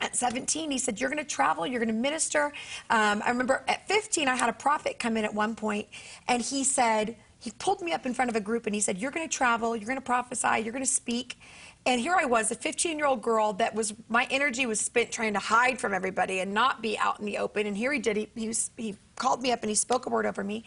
at 0.00 0.14
17, 0.14 0.70
he 0.70 0.78
said, 0.78 1.00
You're 1.00 1.10
going 1.10 1.24
to 1.24 1.28
travel, 1.28 1.66
you're 1.66 1.80
going 1.80 1.94
to 1.94 2.00
minister. 2.00 2.52
Um, 2.90 3.22
I 3.24 3.30
remember 3.30 3.64
at 3.66 3.88
15, 3.88 4.28
I 4.28 4.36
had 4.36 4.48
a 4.48 4.52
prophet 4.52 4.98
come 4.98 5.16
in 5.16 5.24
at 5.24 5.32
one 5.32 5.54
point, 5.54 5.88
and 6.28 6.42
he 6.42 6.64
said, 6.64 7.16
He 7.38 7.50
pulled 7.52 7.80
me 7.80 7.92
up 7.92 8.04
in 8.04 8.12
front 8.12 8.30
of 8.30 8.36
a 8.36 8.40
group 8.40 8.66
and 8.66 8.74
he 8.74 8.80
said, 8.80 8.98
You're 8.98 9.10
going 9.10 9.26
to 9.26 9.34
travel, 9.34 9.74
you're 9.74 9.86
going 9.86 9.98
to 9.98 10.04
prophesy, 10.04 10.60
you're 10.62 10.72
going 10.72 10.84
to 10.84 10.90
speak. 10.90 11.38
And 11.86 12.00
here 12.00 12.16
I 12.20 12.24
was, 12.24 12.50
a 12.50 12.56
15 12.56 12.98
year 12.98 13.06
old 13.06 13.22
girl 13.22 13.52
that 13.54 13.72
was, 13.74 13.94
my 14.08 14.26
energy 14.28 14.66
was 14.66 14.80
spent 14.80 15.12
trying 15.12 15.34
to 15.34 15.38
hide 15.38 15.78
from 15.78 15.94
everybody 15.94 16.40
and 16.40 16.52
not 16.52 16.82
be 16.82 16.98
out 16.98 17.20
in 17.20 17.26
the 17.26 17.38
open. 17.38 17.66
And 17.66 17.76
here 17.76 17.92
he 17.92 18.00
did, 18.00 18.16
he, 18.16 18.28
he, 18.34 18.48
was, 18.48 18.70
he 18.76 18.96
called 19.14 19.40
me 19.40 19.52
up 19.52 19.62
and 19.62 19.70
he 19.70 19.76
spoke 19.76 20.06
a 20.06 20.10
word 20.10 20.26
over 20.26 20.42
me. 20.42 20.64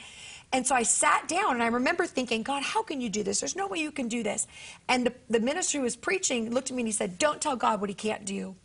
And 0.53 0.65
so 0.65 0.73
I 0.75 0.83
sat 0.83 1.27
down 1.27 1.55
and 1.55 1.61
I 1.61 1.67
remember 1.67 2.05
thinking, 2.05 2.41
God, 2.41 2.63
how 2.63 2.83
can 2.83 3.01
you 3.01 3.09
do 3.09 3.21
this? 3.21 3.41
There's 3.41 3.55
no 3.55 3.67
way 3.67 3.79
you 3.79 3.91
can 3.91 4.07
do 4.07 4.23
this. 4.23 4.47
And 4.87 5.05
the, 5.05 5.13
the 5.29 5.41
minister 5.41 5.79
who 5.79 5.83
was 5.83 5.97
preaching 5.97 6.51
looked 6.51 6.71
at 6.71 6.75
me 6.75 6.83
and 6.83 6.87
he 6.87 6.93
said, 6.93 7.19
Don't 7.19 7.41
tell 7.41 7.57
God 7.57 7.81
what 7.81 7.89
he 7.89 7.93
can't 7.93 8.25
do. 8.25 8.55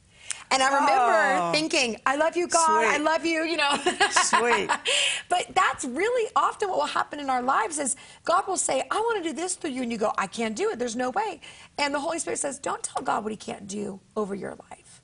And 0.51 0.63
I 0.63 0.69
remember 0.69 1.43
Oh. 1.43 1.53
thinking, 1.53 2.01
I 2.07 2.17
love 2.17 2.37
you, 2.37 2.47
God. 2.47 2.85
I 2.85 2.99
love 2.99 3.25
you, 3.27 3.43
you 3.45 3.57
know. 3.57 3.77
Sweet. 4.11 4.71
but 5.29 5.47
that's 5.55 5.85
really 5.85 6.31
often 6.37 6.69
what 6.69 6.79
will 6.79 6.87
happen 6.87 7.19
in 7.19 7.29
our 7.29 7.43
lives 7.43 7.79
is 7.79 7.97
God 8.25 8.47
will 8.47 8.57
say, 8.57 8.83
I 8.91 8.97
want 9.01 9.23
to 9.25 9.31
do 9.31 9.35
this 9.35 9.57
through 9.57 9.71
you. 9.71 9.83
And 9.83 9.91
you 9.91 9.99
go, 9.99 10.13
I 10.17 10.27
can't 10.29 10.55
do 10.55 10.71
it. 10.71 10.79
There's 10.79 10.97
no 10.97 11.11
way. 11.11 11.41
And 11.79 11.93
the 11.95 12.01
Holy 12.01 12.19
Spirit 12.21 12.39
says, 12.39 12.59
don't 12.59 12.83
tell 12.83 13.03
God 13.03 13.25
what 13.25 13.33
he 13.33 13.37
can't 13.37 13.67
do 13.67 14.01
over 14.17 14.35
your 14.35 14.55
life. 14.71 15.03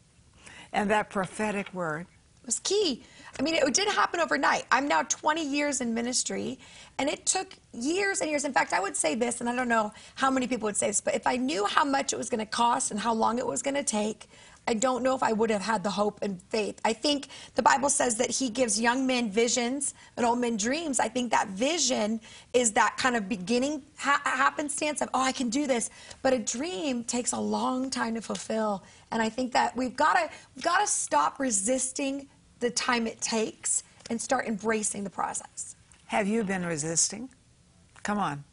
And 0.72 0.88
that 0.90 1.10
prophetic 1.10 1.72
word. 1.74 2.06
Was 2.46 2.58
key. 2.60 3.04
I 3.38 3.42
mean, 3.42 3.54
it 3.54 3.74
didn't 3.74 3.94
happen 3.94 4.18
overnight. 4.18 4.64
I'm 4.72 4.88
now 4.88 5.02
20 5.02 5.44
years 5.46 5.80
in 5.82 5.92
ministry, 5.94 6.58
and 6.98 7.08
it 7.08 7.26
took 7.26 7.54
years 7.72 8.22
and 8.22 8.30
years. 8.30 8.44
In 8.44 8.52
fact, 8.52 8.72
I 8.72 8.80
would 8.80 8.96
say 8.96 9.14
this, 9.14 9.40
and 9.40 9.48
I 9.48 9.54
don't 9.54 9.68
know 9.68 9.92
how 10.14 10.30
many 10.30 10.46
people 10.46 10.66
would 10.66 10.76
say 10.76 10.86
this, 10.88 11.00
but 11.02 11.14
if 11.14 11.26
I 11.26 11.36
knew 11.36 11.66
how 11.66 11.84
much 11.84 12.12
it 12.14 12.16
was 12.16 12.30
going 12.30 12.40
to 12.40 12.46
cost 12.46 12.90
and 12.90 12.98
how 12.98 13.12
long 13.12 13.38
it 13.38 13.46
was 13.46 13.60
going 13.62 13.74
to 13.76 13.84
take, 13.84 14.26
I 14.70 14.74
don't 14.74 15.02
know 15.02 15.16
if 15.16 15.22
I 15.24 15.32
would 15.32 15.50
have 15.50 15.62
had 15.62 15.82
the 15.82 15.90
hope 15.90 16.20
and 16.22 16.40
faith. 16.42 16.80
I 16.84 16.92
think 16.92 17.26
the 17.56 17.62
Bible 17.62 17.90
says 17.90 18.14
that 18.18 18.30
He 18.30 18.48
gives 18.48 18.80
young 18.80 19.04
men 19.04 19.28
visions 19.28 19.94
and 20.16 20.24
old 20.24 20.38
men 20.38 20.56
dreams. 20.56 21.00
I 21.00 21.08
think 21.08 21.32
that 21.32 21.48
vision 21.48 22.20
is 22.52 22.70
that 22.74 22.96
kind 22.96 23.16
of 23.16 23.28
beginning 23.28 23.82
ha- 23.98 24.22
happenstance 24.24 25.02
of, 25.02 25.08
oh, 25.12 25.22
I 25.22 25.32
can 25.32 25.50
do 25.50 25.66
this. 25.66 25.90
But 26.22 26.34
a 26.34 26.38
dream 26.38 27.02
takes 27.02 27.32
a 27.32 27.40
long 27.40 27.90
time 27.90 28.14
to 28.14 28.20
fulfill. 28.20 28.84
And 29.10 29.20
I 29.20 29.28
think 29.28 29.50
that 29.54 29.76
we've 29.76 29.96
got 29.96 30.12
to 30.12 30.30
we've 30.54 30.64
got 30.64 30.78
to 30.78 30.86
stop 30.86 31.40
resisting 31.40 32.28
the 32.60 32.70
time 32.70 33.08
it 33.08 33.20
takes 33.20 33.82
and 34.08 34.20
start 34.20 34.46
embracing 34.46 35.02
the 35.02 35.10
process. 35.10 35.74
Have 36.06 36.28
you 36.28 36.44
been 36.44 36.64
resisting? 36.64 37.28
Come 38.04 38.18
on. 38.18 38.44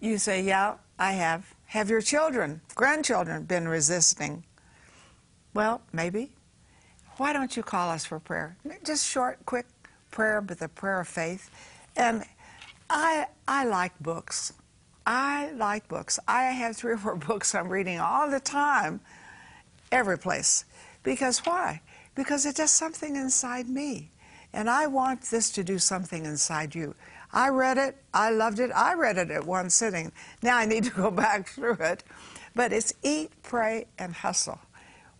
You 0.00 0.18
say, 0.18 0.42
Yeah, 0.42 0.74
I 0.98 1.12
have. 1.12 1.54
Have 1.64 1.88
your 1.88 2.02
children, 2.02 2.60
grandchildren, 2.74 3.44
been 3.44 3.68
resisting? 3.68 4.44
Well, 5.58 5.82
maybe. 5.92 6.30
Why 7.16 7.32
don't 7.32 7.56
you 7.56 7.64
call 7.64 7.90
us 7.90 8.04
for 8.04 8.20
prayer? 8.20 8.56
Just 8.84 9.04
short, 9.04 9.44
quick 9.44 9.66
prayer, 10.12 10.40
but 10.40 10.60
the 10.60 10.68
prayer 10.68 11.00
of 11.00 11.08
faith. 11.08 11.50
And 11.96 12.22
I, 12.88 13.26
I 13.48 13.64
like 13.64 13.98
books. 13.98 14.52
I 15.04 15.50
like 15.50 15.88
books. 15.88 16.20
I 16.28 16.44
have 16.44 16.76
three 16.76 16.92
or 16.92 16.96
four 16.96 17.16
books 17.28 17.56
I'm 17.56 17.68
reading 17.70 17.98
all 17.98 18.30
the 18.30 18.38
time, 18.38 19.00
every 19.90 20.16
place. 20.16 20.64
Because 21.02 21.40
why? 21.40 21.80
Because 22.14 22.46
it 22.46 22.54
does 22.54 22.70
something 22.70 23.16
inside 23.16 23.68
me. 23.68 24.12
And 24.52 24.70
I 24.70 24.86
want 24.86 25.22
this 25.22 25.50
to 25.50 25.64
do 25.64 25.80
something 25.80 26.24
inside 26.24 26.76
you. 26.76 26.94
I 27.32 27.48
read 27.48 27.78
it, 27.78 27.96
I 28.14 28.30
loved 28.30 28.60
it, 28.60 28.70
I 28.76 28.94
read 28.94 29.18
it 29.18 29.32
at 29.32 29.44
one 29.44 29.70
sitting. 29.70 30.12
Now 30.40 30.56
I 30.56 30.66
need 30.66 30.84
to 30.84 30.90
go 30.90 31.10
back 31.26 31.48
through 31.48 31.78
it. 31.80 32.04
But 32.54 32.72
it's 32.72 32.92
eat, 33.02 33.32
pray, 33.42 33.86
and 33.98 34.14
hustle. 34.14 34.60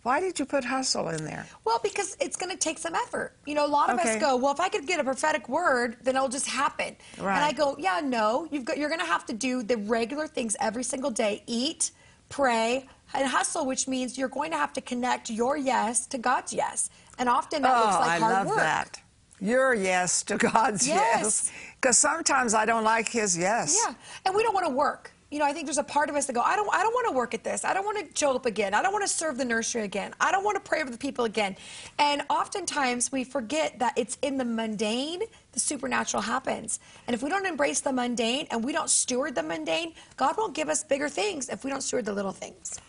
Why 0.09 0.19
did 0.19 0.39
you 0.39 0.45
put 0.45 0.63
hustle 0.65 1.09
in 1.09 1.23
there? 1.23 1.45
Well, 1.65 1.79
because 1.83 2.17
it's 2.19 2.35
going 2.35 2.49
to 2.51 2.57
take 2.57 2.79
some 2.79 2.95
effort. 2.95 3.33
You 3.45 3.53
know, 3.53 3.63
a 3.63 3.69
lot 3.69 3.91
of 3.91 3.99
Okay. 3.99 4.15
us 4.15 4.19
go, 4.19 4.37
well, 4.37 4.51
if 4.51 4.59
I 4.59 4.67
could 4.67 4.87
get 4.87 4.99
a 4.99 5.03
prophetic 5.03 5.47
word, 5.47 5.97
then 6.01 6.15
it'll 6.15 6.29
just 6.29 6.47
happen. 6.47 6.95
Right. 7.19 7.35
And 7.35 7.45
I 7.45 7.51
go, 7.51 7.75
yeah, 7.77 8.01
no, 8.03 8.47
you've 8.49 8.65
got, 8.65 8.79
you're 8.79 8.89
going 8.89 9.01
to 9.01 9.05
have 9.05 9.27
to 9.27 9.33
do 9.33 9.61
the 9.61 9.77
regular 9.77 10.25
things 10.25 10.55
every 10.59 10.81
single 10.81 11.11
day 11.11 11.43
eat, 11.45 11.91
pray, 12.29 12.87
and 13.13 13.27
hustle, 13.27 13.67
which 13.67 13.87
means 13.87 14.17
you're 14.17 14.29
going 14.29 14.49
to 14.49 14.57
have 14.57 14.73
to 14.73 14.81
connect 14.81 15.29
your 15.29 15.55
yes 15.57 16.07
to 16.07 16.17
God's 16.17 16.53
yes. 16.53 16.89
And 17.19 17.29
often 17.29 17.61
that 17.61 17.79
looks 17.79 17.95
oh, 17.97 17.99
like 17.99 18.09
I 18.09 18.17
hard 18.17 18.33
love 18.33 18.47
work. 18.47 18.57
that. 18.57 18.99
Your 19.39 19.75
yes 19.75 20.23
to 20.23 20.37
God's 20.37 20.87
Yes. 20.87 21.21
yes. 21.21 21.51
Because 21.79 21.99
sometimes 21.99 22.55
I 22.55 22.65
don't 22.65 22.83
like 22.83 23.09
his 23.09 23.37
yes. 23.37 23.79
Yeah, 23.85 23.93
and 24.25 24.33
we 24.35 24.41
don't 24.41 24.55
want 24.55 24.65
to 24.65 24.73
work. 24.73 25.11
You 25.31 25.37
know, 25.37 25.45
I 25.45 25.53
think 25.53 25.65
there's 25.67 25.77
a 25.77 25.83
part 25.83 26.09
of 26.09 26.15
us 26.15 26.25
that 26.25 26.33
go, 26.33 26.41
I 26.41 26.55
don't, 26.55 26.67
I 26.73 26.81
don't 26.81 26.93
want 26.93 27.07
to 27.07 27.13
work 27.13 27.35
at 27.35 27.43
this. 27.43 27.63
I 27.63 27.73
don't 27.75 27.85
want 27.85 27.99
to 27.99 28.19
show 28.19 28.35
up 28.35 28.47
again. 28.47 28.73
I 28.73 28.81
don't 28.81 28.91
want 28.91 29.05
to 29.05 29.13
serve 29.13 29.37
the 29.37 29.45
nursery 29.45 29.83
again. 29.83 30.11
I 30.19 30.31
don't 30.31 30.43
want 30.43 30.55
to 30.55 30.67
pray 30.67 30.81
over 30.81 30.89
the 30.89 30.97
people 30.97 31.25
again. 31.25 31.55
And 31.99 32.23
oftentimes 32.31 33.11
we 33.11 33.23
forget 33.23 33.77
that 33.77 33.93
it's 33.95 34.17
in 34.23 34.37
the 34.37 34.45
mundane 34.45 35.21
the 35.51 35.59
supernatural 35.59 36.21
happens. 36.23 36.79
And 37.07 37.13
if 37.13 37.21
we 37.21 37.29
don't 37.29 37.45
embrace 37.45 37.79
the 37.79 37.91
mundane 37.93 38.47
and 38.49 38.63
we 38.63 38.71
don't 38.71 38.89
steward 38.89 39.35
the 39.35 39.43
mundane, 39.43 39.93
God 40.17 40.35
won't 40.37 40.55
give 40.55 40.67
us 40.69 40.83
bigger 40.83 41.09
things 41.09 41.49
if 41.49 41.63
we 41.63 41.69
don't 41.69 41.81
steward 41.81 42.05
the 42.05 42.13
little 42.13 42.31
things. 42.31 42.79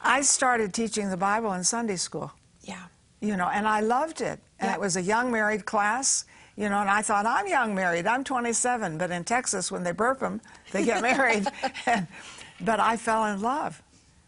I 0.00 0.22
started 0.22 0.72
teaching 0.72 1.10
the 1.10 1.16
Bible 1.16 1.52
in 1.52 1.62
Sunday 1.64 1.96
school. 1.96 2.32
Yeah. 2.62 2.84
you 3.20 3.36
know, 3.36 3.48
and 3.48 3.68
I 3.68 3.80
loved 3.80 4.20
it. 4.20 4.40
And 4.60 4.68
Yeah. 4.68 4.74
it 4.74 4.80
was 4.80 4.96
a 4.96 5.02
young 5.02 5.30
married 5.30 5.64
class, 5.64 6.24
you 6.56 6.68
know, 6.68 6.78
and 6.80 6.90
I 6.90 7.02
thought, 7.02 7.26
I'm 7.26 7.46
young 7.46 7.74
married, 7.74 8.06
I'm 8.06 8.24
27, 8.24 8.98
but 8.98 9.10
in 9.10 9.24
Texas, 9.24 9.70
when 9.72 9.82
they 9.84 9.92
burp 9.92 10.20
them, 10.20 10.40
they 10.72 10.84
get 10.84 11.02
married. 11.10 11.46
and, 11.86 12.06
but 12.60 12.78
I 12.80 12.96
fell 12.96 13.24
in 13.26 13.40
love 13.40 13.82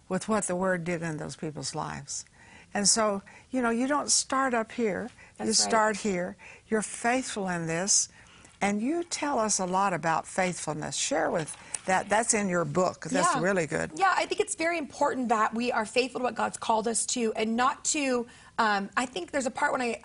with 0.08 0.28
what 0.28 0.44
the 0.46 0.56
Word 0.56 0.84
did 0.84 1.02
in 1.02 1.16
those 1.18 1.36
people's 1.36 1.74
lives. 1.74 2.24
And 2.72 2.88
so, 2.88 3.22
you 3.50 3.62
know, 3.62 3.70
you 3.70 3.86
don't 3.86 4.10
start 4.10 4.52
up 4.54 4.72
here, 4.72 5.10
you 5.38 5.46
That's 5.46 5.60
right. 5.60 5.68
start 5.70 5.96
here. 5.98 6.36
You're 6.68 6.82
faithful 6.82 7.48
in 7.48 7.66
this, 7.66 8.08
and 8.60 8.80
you 8.80 9.04
tell 9.04 9.38
us 9.38 9.58
a 9.60 9.64
lot 9.66 9.92
about 9.92 10.26
faithfulness. 10.26 10.96
Share 10.96 11.30
with 11.30 11.56
that. 11.86 12.08
That's 12.08 12.34
in 12.34 12.48
your 12.48 12.64
book. 12.64 13.04
That's 13.10 13.34
Yeah. 13.36 13.40
really 13.42 13.66
good. 13.66 13.92
Yeah, 13.94 14.12
I 14.16 14.26
think 14.26 14.40
it's 14.40 14.54
very 14.54 14.78
important 14.78 15.28
that 15.28 15.54
we 15.54 15.70
are 15.70 15.84
faithful 15.84 16.20
to 16.20 16.24
what 16.24 16.34
God's 16.34 16.56
called 16.56 16.88
us 16.88 17.04
to 17.06 17.32
and 17.34 17.54
not 17.56 17.84
to. 17.86 18.26
Um, 18.58 18.88
I 18.96 19.06
think 19.06 19.30
there's 19.30 19.46
a 19.46 19.50
part 19.50 19.72
when 19.72 19.82
I, 19.82 20.00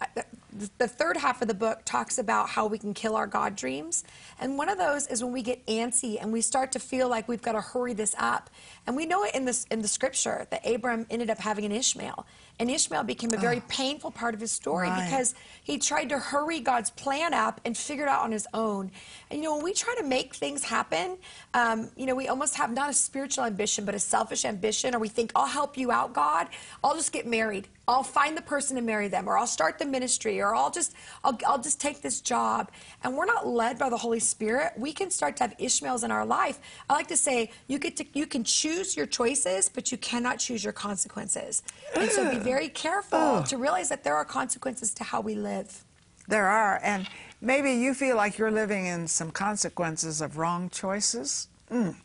the 0.77 0.87
third 0.87 1.17
half 1.17 1.41
of 1.41 1.47
the 1.47 1.53
book 1.53 1.81
talks 1.85 2.17
about 2.17 2.49
how 2.49 2.67
we 2.67 2.77
can 2.77 2.93
kill 2.93 3.15
our 3.15 3.27
God 3.27 3.55
dreams. 3.55 4.03
And 4.39 4.57
one 4.57 4.69
of 4.69 4.77
those 4.77 5.07
is 5.07 5.23
when 5.23 5.31
we 5.33 5.41
get 5.41 5.65
antsy 5.67 6.21
and 6.21 6.31
we 6.33 6.41
start 6.41 6.71
to 6.73 6.79
feel 6.79 7.07
like 7.07 7.27
we've 7.27 7.41
got 7.41 7.53
to 7.53 7.61
hurry 7.61 7.93
this 7.93 8.15
up. 8.17 8.49
And 8.85 8.95
we 8.95 9.05
know 9.05 9.23
it 9.23 9.35
in, 9.35 9.45
this, 9.45 9.65
in 9.71 9.81
the 9.81 9.87
scripture 9.87 10.47
that 10.51 10.65
Abram 10.67 11.05
ended 11.09 11.29
up 11.29 11.37
having 11.39 11.65
an 11.65 11.71
Ishmael. 11.71 12.25
And 12.59 12.69
Ishmael 12.69 13.03
became 13.03 13.33
a 13.33 13.37
very 13.37 13.61
painful 13.69 14.11
part 14.11 14.33
of 14.33 14.41
his 14.41 14.51
story 14.51 14.89
Right. 14.89 15.05
because 15.05 15.33
he 15.63 15.77
tried 15.77 16.09
to 16.09 16.19
hurry 16.19 16.59
God's 16.59 16.89
plan 16.89 17.33
up 17.33 17.61
and 17.63 17.77
figure 17.77 18.03
it 18.05 18.09
out 18.09 18.21
on 18.23 18.31
his 18.33 18.47
own. 18.53 18.91
And 19.31 19.39
you 19.39 19.45
know, 19.45 19.55
when 19.55 19.63
we 19.63 19.73
try 19.73 19.95
to 19.95 20.03
make 20.03 20.35
things 20.35 20.63
happen, 20.63 21.17
um, 21.53 21.89
you 21.95 22.05
know, 22.05 22.15
we 22.15 22.27
almost 22.27 22.55
have 22.55 22.71
not 22.73 22.89
a 22.89 22.93
spiritual 22.93 23.45
ambition, 23.45 23.85
but 23.85 23.95
a 23.95 23.99
selfish 23.99 24.43
ambition, 24.43 24.93
or 24.93 24.99
we 24.99 25.07
think, 25.07 25.31
I'll 25.35 25.45
help 25.47 25.77
you 25.77 25.91
out, 25.91 26.13
God. 26.13 26.47
I'll 26.83 26.95
just 26.95 27.13
get 27.13 27.25
married. 27.25 27.67
I'll 27.89 28.03
find 28.03 28.37
the 28.37 28.43
person 28.43 28.77
and 28.77 28.85
marry 28.85 29.07
them, 29.07 29.27
or 29.27 29.35
I'll 29.35 29.47
start 29.47 29.79
the 29.79 29.85
ministry, 29.85 30.39
or 30.39 30.53
I'll 30.53 30.69
just, 30.69 30.93
I'll, 31.23 31.35
I'll 31.47 31.57
just 31.57 31.81
take 31.81 32.03
this 32.03 32.21
job. 32.21 32.69
And 33.03 33.17
we're 33.17 33.25
not 33.25 33.47
led 33.47 33.79
by 33.79 33.89
the 33.89 33.97
Holy 33.97 34.19
Spirit. 34.19 34.73
We 34.77 34.93
can 34.93 35.09
start 35.09 35.35
to 35.37 35.43
have 35.45 35.55
Ishmaels 35.57 36.03
in 36.03 36.11
our 36.11 36.23
life. 36.23 36.59
I 36.87 36.93
like 36.93 37.07
to 37.07 37.17
say, 37.17 37.49
you 37.65 37.79
get 37.79 37.97
to, 37.97 38.05
you 38.13 38.27
can 38.27 38.43
choose 38.43 38.95
your 38.95 39.07
choices, 39.07 39.69
but 39.69 39.91
you 39.91 39.97
cannot 39.97 40.37
choose 40.37 40.63
your 40.63 40.71
consequences. 40.71 41.63
And 41.95 42.11
so 42.11 42.29
be 42.29 42.37
very 42.53 42.69
careful 42.69 43.41
to 43.41 43.57
realize 43.57 43.89
that 43.89 44.03
there 44.03 44.15
are 44.15 44.23
consequences 44.23 44.93
to 44.93 45.03
how 45.03 45.21
we 45.21 45.33
live. 45.33 45.83
There 46.27 46.47
are, 46.47 46.79
and 46.83 47.07
maybe 47.41 47.71
you 47.71 47.95
feel 47.95 48.15
like 48.15 48.37
you're 48.37 48.51
living 48.51 48.85
in 48.85 49.07
some 49.07 49.31
consequences 49.31 50.21
of 50.21 50.37
wrong 50.37 50.69
choices. 50.69 51.47
Mm. 51.71 51.95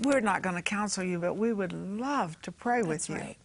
We're 0.00 0.20
not 0.20 0.40
going 0.40 0.56
to 0.56 0.62
counsel 0.62 1.04
you, 1.04 1.18
but 1.18 1.34
we 1.34 1.52
would 1.52 1.74
love 1.74 2.40
to 2.40 2.50
pray 2.50 2.82
with 2.82 3.10
you. 3.10 3.16
right. 3.16 3.36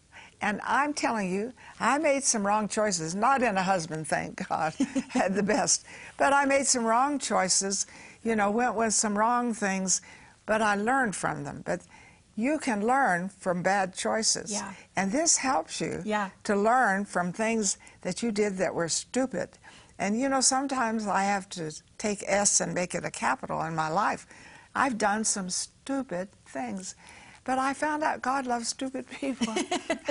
And 0.42 0.62
I'm 0.66 0.94
telling 0.94 1.32
you, 1.34 1.54
I 1.80 1.98
made 1.98 2.24
some 2.24 2.46
wrong 2.48 2.68
choices, 2.70 3.14
not 3.14 3.44
in 3.44 3.58
a 3.58 3.64
husband, 3.64 4.08
thank 4.08 4.48
God, 4.48 4.74
had 5.10 5.36
the 5.36 5.44
best. 5.44 5.86
But 6.18 6.32
I 6.34 6.46
made 6.46 6.66
some 6.66 6.86
wrong 6.86 7.20
choices, 7.20 7.86
you 8.24 8.36
know, 8.36 8.50
went 8.50 8.76
with 8.76 8.94
some 8.94 9.18
wrong 9.18 9.54
things, 9.54 10.02
but 10.46 10.62
I 10.62 10.76
learned 10.76 11.16
from 11.16 11.44
them. 11.44 11.62
But 11.66 11.82
you 12.36 12.58
can 12.58 12.88
learn 12.88 13.28
from 13.28 13.62
bad 13.62 13.94
choices. 13.94 14.52
Yeah. 14.54 14.74
And 14.96 15.12
this 15.12 15.38
helps 15.38 15.82
you 15.82 16.02
Yeah. 16.06 16.30
to 16.46 16.56
learn 16.56 17.04
from 17.04 17.34
things 17.34 17.78
that 18.02 18.24
you 18.24 18.32
did 18.32 18.58
that 18.58 18.74
were 18.74 18.88
stupid. 18.88 19.50
And 19.98 20.18
you 20.18 20.30
know, 20.30 20.40
sometimes 20.40 21.06
I 21.06 21.24
have 21.24 21.50
to 21.50 21.70
take 21.98 22.24
S 22.26 22.62
and 22.62 22.74
make 22.74 22.96
it 22.96 23.04
a 23.04 23.12
capital 23.12 23.62
in 23.64 23.76
my 23.76 23.90
life. 23.90 24.26
I've 24.74 24.98
done 24.98 25.26
some 25.26 25.50
stupid 25.50 26.30
things. 26.46 26.96
But 27.50 27.58
I 27.58 27.74
found 27.74 28.04
out 28.04 28.22
God 28.22 28.46
loves 28.46 28.68
stupid 28.68 29.10
people. 29.20 29.56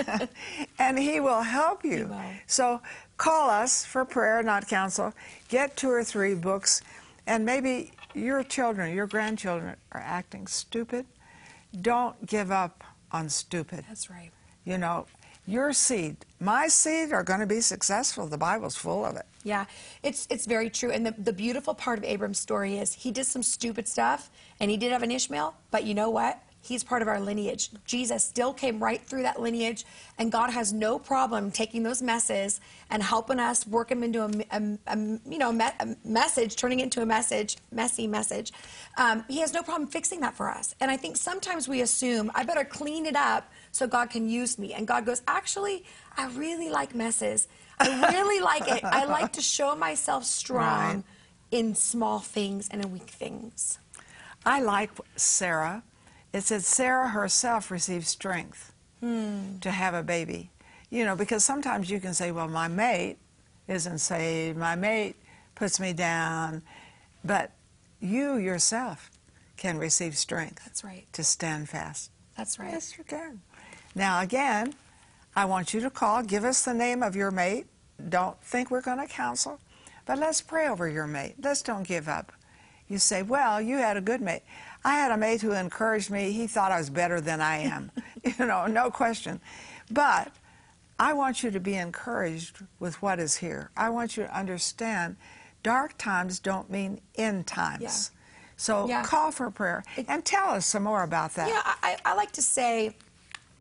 and 0.77 0.99
He 0.99 1.21
will 1.21 1.41
help 1.41 1.85
you. 1.85 2.07
will. 2.07 2.21
So 2.47 2.81
call 3.15 3.49
us 3.49 3.85
for 3.85 4.03
prayer, 4.03 4.43
not 4.43 4.67
counsel. 4.67 5.13
Get 5.47 5.77
two 5.77 5.89
or 5.89 6.03
three 6.03 6.35
books. 6.35 6.81
And 7.25 7.45
maybe 7.45 7.93
your 8.13 8.43
children, 8.43 8.93
your 8.93 9.07
grandchildren 9.07 9.77
are 9.93 10.01
acting 10.05 10.47
stupid. 10.47 11.05
Don't 11.79 12.25
give 12.25 12.51
up 12.51 12.83
on 13.09 13.29
stupid. 13.29 13.85
That's 13.87 14.09
right. 14.09 14.31
You 14.65 14.77
know, 14.77 15.05
your 15.47 15.71
seed, 15.71 16.17
my 16.41 16.67
seed 16.67 17.13
are 17.13 17.23
going 17.23 17.39
to 17.39 17.47
be 17.47 17.61
successful. 17.61 18.27
The 18.27 18.37
Bible's 18.37 18.75
full 18.75 19.05
of 19.05 19.15
it. 19.15 19.25
Yeah, 19.45 19.63
it's 20.03 20.27
it's 20.29 20.45
very 20.45 20.69
true. 20.69 20.91
And 20.91 21.05
the, 21.05 21.15
the 21.17 21.31
beautiful 21.31 21.73
part 21.73 21.99
of 21.99 22.03
Abram's 22.03 22.39
story 22.39 22.77
is 22.77 22.91
he 22.91 23.11
did 23.11 23.27
some 23.27 23.43
stupid 23.43 23.87
stuff 23.87 24.29
and 24.59 24.69
he 24.69 24.75
did 24.75 24.91
have 24.91 25.03
an 25.03 25.11
Ishmael, 25.11 25.55
but 25.71 25.85
you 25.85 25.93
know 25.93 26.09
what? 26.09 26.43
He's 26.61 26.83
part 26.83 27.01
of 27.01 27.07
our 27.07 27.19
lineage. 27.19 27.69
Jesus 27.85 28.23
still 28.23 28.53
came 28.53 28.83
right 28.83 29.01
through 29.01 29.23
that 29.23 29.41
lineage, 29.41 29.85
and 30.17 30.31
God 30.31 30.49
has 30.49 30.73
no 30.73 30.99
problem 30.99 31.51
taking 31.51 31.83
those 31.83 32.01
messes 32.01 32.59
and 32.89 33.01
helping 33.01 33.39
us 33.39 33.65
work 33.65 33.87
them 33.89 34.03
into 34.03 34.23
a, 34.23 34.29
a- 34.51 34.77
a- 34.87 35.19
you 35.29 35.37
know 35.37 35.51
me- 35.51 35.65
a 35.79 35.95
message, 36.03 36.55
turning 36.57 36.79
it 36.81 36.83
into 36.83 37.01
a 37.01 37.05
message, 37.05 37.57
messy 37.71 38.07
message. 38.07 38.51
Um, 38.97 39.23
he 39.29 39.39
has 39.39 39.53
no 39.53 39.63
problem 39.63 39.87
fixing 39.89 40.19
that 40.19 40.35
for 40.35 40.49
us. 40.49 40.75
And 40.81 40.91
I 40.91 40.97
think 40.97 41.15
sometimes 41.17 41.67
we 41.69 41.81
assume 41.81 42.29
I 42.35 42.43
better 42.43 42.65
clean 42.65 43.05
it 43.05 43.15
up 43.15 43.49
so 43.71 43.87
God 43.87 44.09
can 44.09 44.29
use 44.29 44.59
me. 44.59 44.73
And 44.73 44.85
God 44.85 45.05
goes, 45.05 45.21
actually, 45.27 45.85
I 46.17 46.27
really 46.31 46.69
like 46.69 46.93
messes. 46.93 47.47
I 47.79 48.11
really 48.11 48.41
like 48.41 48.67
it. 48.67 48.83
I 48.83 49.05
like 49.05 49.31
to 49.33 49.41
show 49.41 49.75
myself 49.75 50.25
strong 50.41 50.95
Right. 50.95 51.03
in 51.51 51.73
small 51.75 52.19
things 52.19 52.67
and 52.69 52.83
in 52.83 52.91
weak 52.91 53.09
things. 53.09 53.79
I 54.45 54.61
like 54.61 54.91
Sarah. 55.15 55.83
It 56.33 56.41
said 56.41 56.63
Sarah 56.63 57.09
herself 57.09 57.71
received 57.71 58.05
strength 58.05 58.71
hmm. 58.99 59.59
to 59.59 59.71
have 59.71 59.93
a 59.93 60.03
baby. 60.03 60.51
You 60.89 61.05
know, 61.05 61.15
because 61.15 61.43
sometimes 61.43 61.89
you 61.89 61.99
can 61.99 62.13
say, 62.13 62.31
well, 62.31 62.47
my 62.47 62.67
mate 62.67 63.17
isn't 63.67 63.99
saved, 63.99 64.57
my 64.57 64.75
mate 64.75 65.15
puts 65.55 65.79
me 65.79 65.93
down. 65.93 66.61
But 67.23 67.51
you 67.99 68.37
yourself 68.37 69.11
can 69.57 69.77
receive 69.77 70.17
strength 70.17 70.63
That's 70.63 70.83
right. 70.83 71.05
to 71.13 71.23
stand 71.23 71.69
fast. 71.69 72.11
That's 72.37 72.57
right. 72.57 72.71
Yes, 72.71 72.97
you 72.97 73.03
can. 73.03 73.41
Now, 73.93 74.21
again, 74.21 74.73
I 75.35 75.45
want 75.45 75.73
you 75.73 75.81
to 75.81 75.89
call. 75.89 76.23
Give 76.23 76.45
us 76.45 76.63
the 76.63 76.73
name 76.73 77.03
of 77.03 77.15
your 77.15 77.31
mate. 77.31 77.67
Don't 78.07 78.41
think 78.41 78.71
we're 78.71 78.81
going 78.81 78.99
to 78.99 79.07
counsel, 79.07 79.59
but 80.05 80.17
let's 80.17 80.41
pray 80.41 80.67
over 80.69 80.87
your 80.87 81.07
mate. 81.07 81.35
Let's 81.41 81.61
don't 81.61 81.85
give 81.85 82.07
up. 82.07 82.31
You 82.87 82.97
say, 82.97 83.21
Well, 83.21 83.61
you 83.61 83.77
had 83.77 83.97
a 83.97 84.01
good 84.01 84.21
mate. 84.21 84.43
I 84.83 84.93
had 84.95 85.11
a 85.11 85.17
mate 85.17 85.41
who 85.41 85.51
encouraged 85.51 86.09
me. 86.09 86.31
He 86.31 86.47
thought 86.47 86.71
I 86.71 86.77
was 86.77 86.89
better 86.89 87.19
than 87.19 87.41
I 87.41 87.57
am. 87.57 87.91
you 88.23 88.45
know, 88.45 88.65
no 88.67 88.89
question. 88.89 89.41
But 89.91 90.31
I 90.99 91.13
want 91.13 91.43
you 91.43 91.51
to 91.51 91.59
be 91.59 91.75
encouraged 91.75 92.59
with 92.79 93.01
what 93.01 93.19
is 93.19 93.37
here. 93.37 93.71
I 93.75 93.89
want 93.89 94.17
you 94.17 94.23
to 94.23 94.37
understand 94.37 95.17
dark 95.63 95.97
times 95.97 96.39
don't 96.39 96.69
mean 96.69 97.01
end 97.15 97.47
times. 97.47 97.81
Yeah. 97.81 98.19
So 98.57 98.87
Yeah. 98.87 99.03
call 99.03 99.31
for 99.31 99.49
prayer 99.49 99.83
and 100.07 100.23
tell 100.25 100.49
us 100.49 100.65
some 100.65 100.83
more 100.83 101.03
about 101.03 101.33
that. 101.35 101.47
Yeah, 101.47 101.61
I, 101.65 101.97
I 102.03 102.13
like 102.15 102.31
to 102.33 102.41
say 102.41 102.95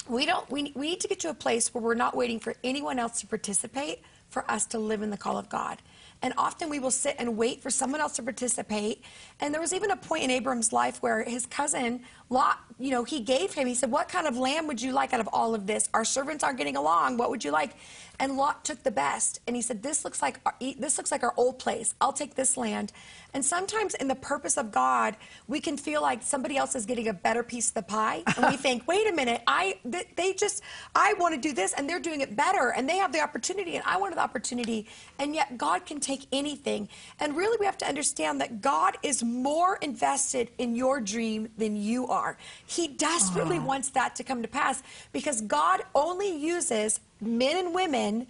we 0.09 0.27
don't 0.27 0.49
we, 0.51 0.73
we 0.75 0.91
need 0.91 1.01
to 1.01 1.09
get 1.09 1.21
to 1.21 1.31
a 1.31 1.35
place 1.35 1.73
where 1.73 1.83
we're 1.83 1.95
not 1.95 2.17
waiting 2.17 2.41
for 2.41 2.55
anyone 2.65 2.99
else 2.99 3.21
to 3.21 3.27
participate 3.27 4.03
for 4.31 4.49
us 4.51 4.67
to 4.67 4.79
live 4.79 5.03
in 5.03 5.11
the 5.11 5.17
call 5.17 5.39
of 5.39 5.49
God. 5.49 5.79
And 6.23 6.35
often 6.37 6.69
we 6.69 6.79
will 6.79 6.91
sit 6.91 7.17
and 7.19 7.37
wait 7.37 7.63
for 7.63 7.71
someone 7.71 8.01
else 8.01 8.17
to 8.17 8.23
participate. 8.23 9.03
And 9.41 9.55
there 9.55 9.61
was 9.61 9.73
even 9.73 9.91
a 9.91 9.97
point 9.97 10.25
in 10.25 10.31
Abram's 10.31 10.73
life 10.73 11.03
where 11.03 11.23
his 11.23 11.47
cousin 11.47 12.01
Lot, 12.31 12.59
you 12.79 12.91
know, 12.91 13.05
he 13.05 13.21
gave 13.21 13.55
him, 13.55 13.67
he 13.67 13.75
said, 13.75 13.91
What 13.91 14.09
kind 14.09 14.27
of 14.27 14.37
lamb 14.37 14.67
would 14.67 14.83
you 14.83 14.93
like 14.93 15.15
out 15.15 15.21
of 15.21 15.29
all 15.33 15.55
of 15.55 15.67
this? 15.67 15.89
Our 15.95 16.05
servants 16.05 16.45
aren't 16.45 16.59
getting 16.59 16.77
along. 16.77 17.17
What 17.17 17.31
would 17.31 17.43
you 17.43 17.51
like? 17.51 17.75
And 18.21 18.37
Lot 18.37 18.65
took 18.65 18.83
the 18.83 18.91
best. 18.91 19.41
And 19.47 19.55
he 19.55 19.63
said, 19.63 19.83
This 19.83 20.05
looks 20.05 20.21
like 20.21 20.41
our, 20.45 20.55
this 20.61 20.99
looks 20.99 21.13
like 21.13 21.23
our 21.23 21.35
old 21.37 21.59
place. 21.59 21.95
I'll 22.01 22.13
take 22.13 22.35
this 22.35 22.57
land. 22.57 22.93
And 23.35 23.45
sometimes 23.45 23.95
in 23.95 24.09
the 24.09 24.15
purpose 24.15 24.57
of 24.57 24.73
God, 24.73 25.17
we 25.47 25.61
can 25.61 25.77
feel 25.77 26.01
like 26.03 26.23
somebody 26.23 26.57
else 26.57 26.75
is 26.75 26.87
getting 26.87 27.09
a 27.09 27.13
better 27.13 27.43
piece 27.43 27.69
of 27.69 27.75
the 27.75 27.83
pie. 27.83 28.23
And 28.37 28.47
we 28.47 28.57
think, 28.69 28.89
wait 28.89 29.07
a 29.09 29.13
minute, 29.13 29.43
I 29.47 29.79
th- 29.91 30.09
they 30.17 30.33
just 30.33 30.63
I 30.95 31.15
want 31.15 31.35
to 31.35 31.41
do 31.41 31.53
this 31.53 31.75
and 31.75 31.89
they're 31.89 32.01
doing 32.01 32.21
it 32.21 32.35
better 32.35 32.73
and 32.73 32.89
they 32.89 32.97
have 32.97 33.13
the 33.13 33.21
opportunity 33.21 33.77
and 33.77 33.85
I 33.87 33.99
wanted 33.99 34.17
the 34.17 34.23
opportunity. 34.23 34.87
And 35.19 35.35
yet 35.35 35.59
God 35.59 35.87
can 35.87 36.01
take 36.01 36.27
anything. 36.33 36.89
And 37.21 37.37
really 37.37 37.57
we 37.61 37.67
have 37.67 37.79
to 37.79 37.87
understand 37.87 38.41
that 38.41 38.61
God 38.61 38.97
is 39.03 39.23
more 39.23 39.77
invested 39.77 40.51
in 40.59 40.75
your 40.75 41.01
dream 41.01 41.51
than 41.57 41.77
you 41.77 42.09
are. 42.09 42.39
He 42.67 42.89
desperately 42.89 43.59
ah. 43.59 43.65
wants 43.65 43.91
that 43.91 44.17
to 44.17 44.25
come 44.25 44.43
to 44.43 44.49
pass 44.49 44.83
because 45.13 45.43
God 45.43 45.83
only 45.95 46.35
uses 46.37 47.01
men 47.21 47.57
and 47.57 47.75
women 47.75 48.27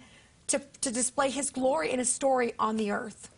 to, 0.47 0.61
to 0.81 0.91
display 0.91 1.29
his 1.29 1.49
glory 1.49 1.91
and 1.91 1.99
his 1.99 2.11
story 2.11 2.53
on 2.59 2.77
the 2.77 2.91
earth. 2.91 3.29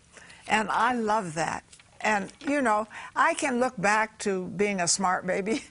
And 0.48 0.70
I 0.70 0.94
love 0.94 1.34
that. 1.36 1.64
And, 2.02 2.32
you 2.48 2.62
know, 2.62 2.88
I 3.16 3.36
can 3.36 3.60
look 3.60 3.80
back 3.80 4.18
to 4.20 4.48
being 4.48 4.82
a 4.82 4.88
smart 4.88 5.28
baby, 5.28 5.64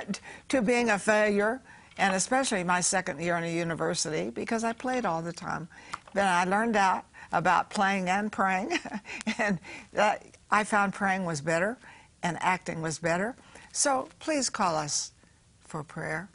to 0.48 0.62
being 0.62 0.90
a 0.90 0.98
failure, 0.98 1.62
and 1.96 2.14
especially 2.14 2.62
my 2.62 2.80
second 2.80 3.20
year 3.20 3.36
in 3.36 3.44
a 3.44 3.52
university 3.52 4.30
because 4.30 4.64
I 4.64 4.72
played 4.72 5.06
all 5.06 5.22
the 5.22 5.32
time. 5.32 5.68
Then 6.14 6.26
I 6.26 6.44
learned 6.44 6.76
out 6.76 7.04
about 7.32 7.70
playing 7.70 8.08
and 8.08 8.30
praying, 8.30 8.78
and 9.38 9.58
that 9.92 10.24
I 10.50 10.64
found 10.64 10.94
praying 10.94 11.24
was 11.24 11.40
better 11.40 11.78
and 12.22 12.36
acting 12.40 12.82
was 12.82 12.98
better. 12.98 13.36
So 13.72 14.08
please 14.18 14.50
call 14.50 14.76
us 14.76 15.12
for 15.60 15.82
prayer. 15.82 16.28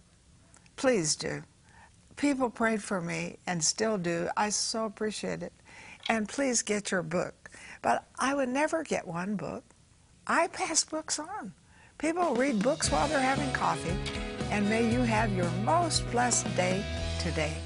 Please 0.75 1.15
do. 1.15 1.43
People 2.23 2.49
prayed 2.49 2.81
for 2.81 3.01
me 3.01 3.35
and 3.47 3.61
still 3.61 3.97
do. 3.97 4.29
I 4.37 4.47
so 4.47 4.85
appreciate 4.85 5.43
it. 5.43 5.51
And 6.07 6.25
please 6.25 6.61
get 6.61 6.89
your 6.89 7.03
book. 7.03 7.49
But 7.81 8.07
I 8.17 8.33
would 8.33 8.47
never 8.47 8.81
get 8.81 9.05
one 9.05 9.35
book. 9.35 9.65
I 10.25 10.47
pass 10.47 10.85
books 10.85 11.19
on. 11.19 11.51
People 11.97 12.33
read 12.35 12.63
books 12.63 12.89
while 12.89 13.09
they're 13.09 13.19
having 13.19 13.51
coffee. 13.51 13.97
And 14.51 14.69
may 14.69 14.89
you 14.89 15.01
have 15.01 15.33
your 15.33 15.49
most 15.65 16.09
blessed 16.11 16.45
day 16.55 16.81
today. 17.19 17.57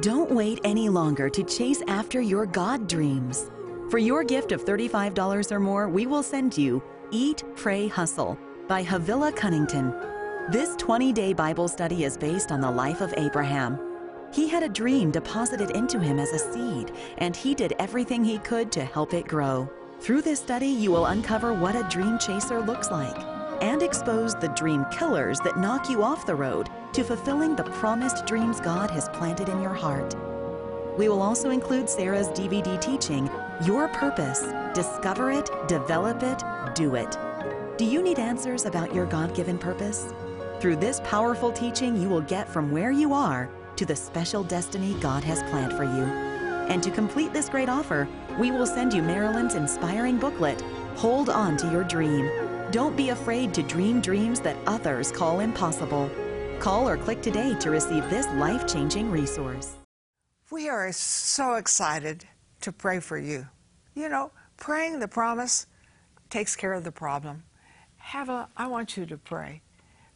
Don't 0.00 0.30
wait 0.30 0.58
any 0.64 0.88
longer 0.88 1.28
to 1.28 1.44
chase 1.44 1.82
after 1.88 2.22
your 2.22 2.46
God 2.46 2.88
dreams. 2.88 3.50
For 3.90 3.98
your 3.98 4.24
gift 4.24 4.50
of 4.50 4.64
$35 4.64 5.52
or 5.52 5.60
more, 5.60 5.90
we 5.90 6.06
will 6.06 6.22
send 6.22 6.56
you 6.56 6.82
Eat, 7.10 7.44
Pray, 7.54 7.86
Hustle 7.86 8.38
by 8.66 8.82
Havilah 8.82 9.32
Cunnington. 9.32 9.92
This 10.48 10.74
20 10.76 11.12
day 11.12 11.32
Bible 11.32 11.68
study 11.68 12.02
is 12.02 12.16
based 12.16 12.50
on 12.50 12.60
the 12.60 12.70
life 12.70 13.02
of 13.02 13.14
Abraham. 13.16 13.78
He 14.32 14.48
had 14.48 14.64
a 14.64 14.68
dream 14.68 15.12
deposited 15.12 15.70
into 15.76 16.00
him 16.00 16.18
as 16.18 16.32
a 16.32 16.38
seed, 16.52 16.90
and 17.18 17.36
he 17.36 17.54
did 17.54 17.74
everything 17.78 18.24
he 18.24 18.38
could 18.38 18.72
to 18.72 18.84
help 18.84 19.14
it 19.14 19.28
grow. 19.28 19.70
Through 20.00 20.22
this 20.22 20.40
study, 20.40 20.66
you 20.66 20.90
will 20.90 21.06
uncover 21.06 21.52
what 21.52 21.76
a 21.76 21.86
dream 21.88 22.18
chaser 22.18 22.60
looks 22.60 22.90
like 22.90 23.16
and 23.62 23.80
expose 23.80 24.34
the 24.34 24.48
dream 24.48 24.86
killers 24.90 25.38
that 25.40 25.58
knock 25.58 25.88
you 25.88 26.02
off 26.02 26.26
the 26.26 26.34
road 26.34 26.68
to 26.94 27.04
fulfilling 27.04 27.54
the 27.54 27.64
promised 27.64 28.26
dreams 28.26 28.60
God 28.60 28.90
has 28.90 29.08
planted 29.10 29.48
in 29.48 29.62
your 29.62 29.74
heart. 29.74 30.16
We 30.98 31.08
will 31.08 31.22
also 31.22 31.50
include 31.50 31.88
Sarah's 31.88 32.28
DVD 32.28 32.80
teaching, 32.80 33.30
Your 33.62 33.86
Purpose 33.88 34.40
Discover 34.74 35.30
It, 35.32 35.50
Develop 35.68 36.24
It, 36.24 36.42
Do 36.74 36.96
It. 36.96 37.16
Do 37.76 37.84
you 37.84 38.02
need 38.02 38.18
answers 38.18 38.66
about 38.66 38.92
your 38.92 39.06
God 39.06 39.34
given 39.34 39.56
purpose? 39.56 40.12
Through 40.60 40.76
this 40.76 41.00
powerful 41.04 41.50
teaching, 41.50 41.96
you 41.96 42.10
will 42.10 42.20
get 42.20 42.46
from 42.46 42.70
where 42.70 42.90
you 42.90 43.14
are 43.14 43.48
to 43.76 43.86
the 43.86 43.96
special 43.96 44.44
destiny 44.44 44.92
God 45.00 45.24
has 45.24 45.42
planned 45.44 45.72
for 45.72 45.84
you. 45.84 46.04
And 46.68 46.82
to 46.82 46.90
complete 46.90 47.32
this 47.32 47.48
great 47.48 47.70
offer, 47.70 48.06
we 48.38 48.50
will 48.50 48.66
send 48.66 48.92
you 48.92 49.02
Marilyn's 49.02 49.54
inspiring 49.54 50.18
booklet, 50.18 50.60
Hold 50.96 51.30
On 51.30 51.56
to 51.56 51.70
Your 51.70 51.82
Dream. 51.82 52.30
Don't 52.72 52.94
be 52.94 53.08
afraid 53.08 53.54
to 53.54 53.62
dream 53.62 54.02
dreams 54.02 54.38
that 54.40 54.58
others 54.66 55.10
call 55.10 55.40
impossible. 55.40 56.10
Call 56.58 56.86
or 56.86 56.98
click 56.98 57.22
today 57.22 57.54
to 57.54 57.70
receive 57.70 58.10
this 58.10 58.26
life 58.34 58.66
changing 58.66 59.10
resource. 59.10 59.76
We 60.50 60.68
are 60.68 60.92
so 60.92 61.54
excited 61.54 62.26
to 62.60 62.70
pray 62.70 63.00
for 63.00 63.16
you. 63.16 63.46
You 63.94 64.10
know, 64.10 64.30
praying 64.58 64.98
the 64.98 65.08
promise 65.08 65.68
takes 66.28 66.54
care 66.54 66.74
of 66.74 66.84
the 66.84 66.92
problem. 66.92 67.44
Have 67.96 68.28
a, 68.28 68.50
I 68.58 68.66
want 68.66 68.98
you 68.98 69.06
to 69.06 69.16
pray 69.16 69.62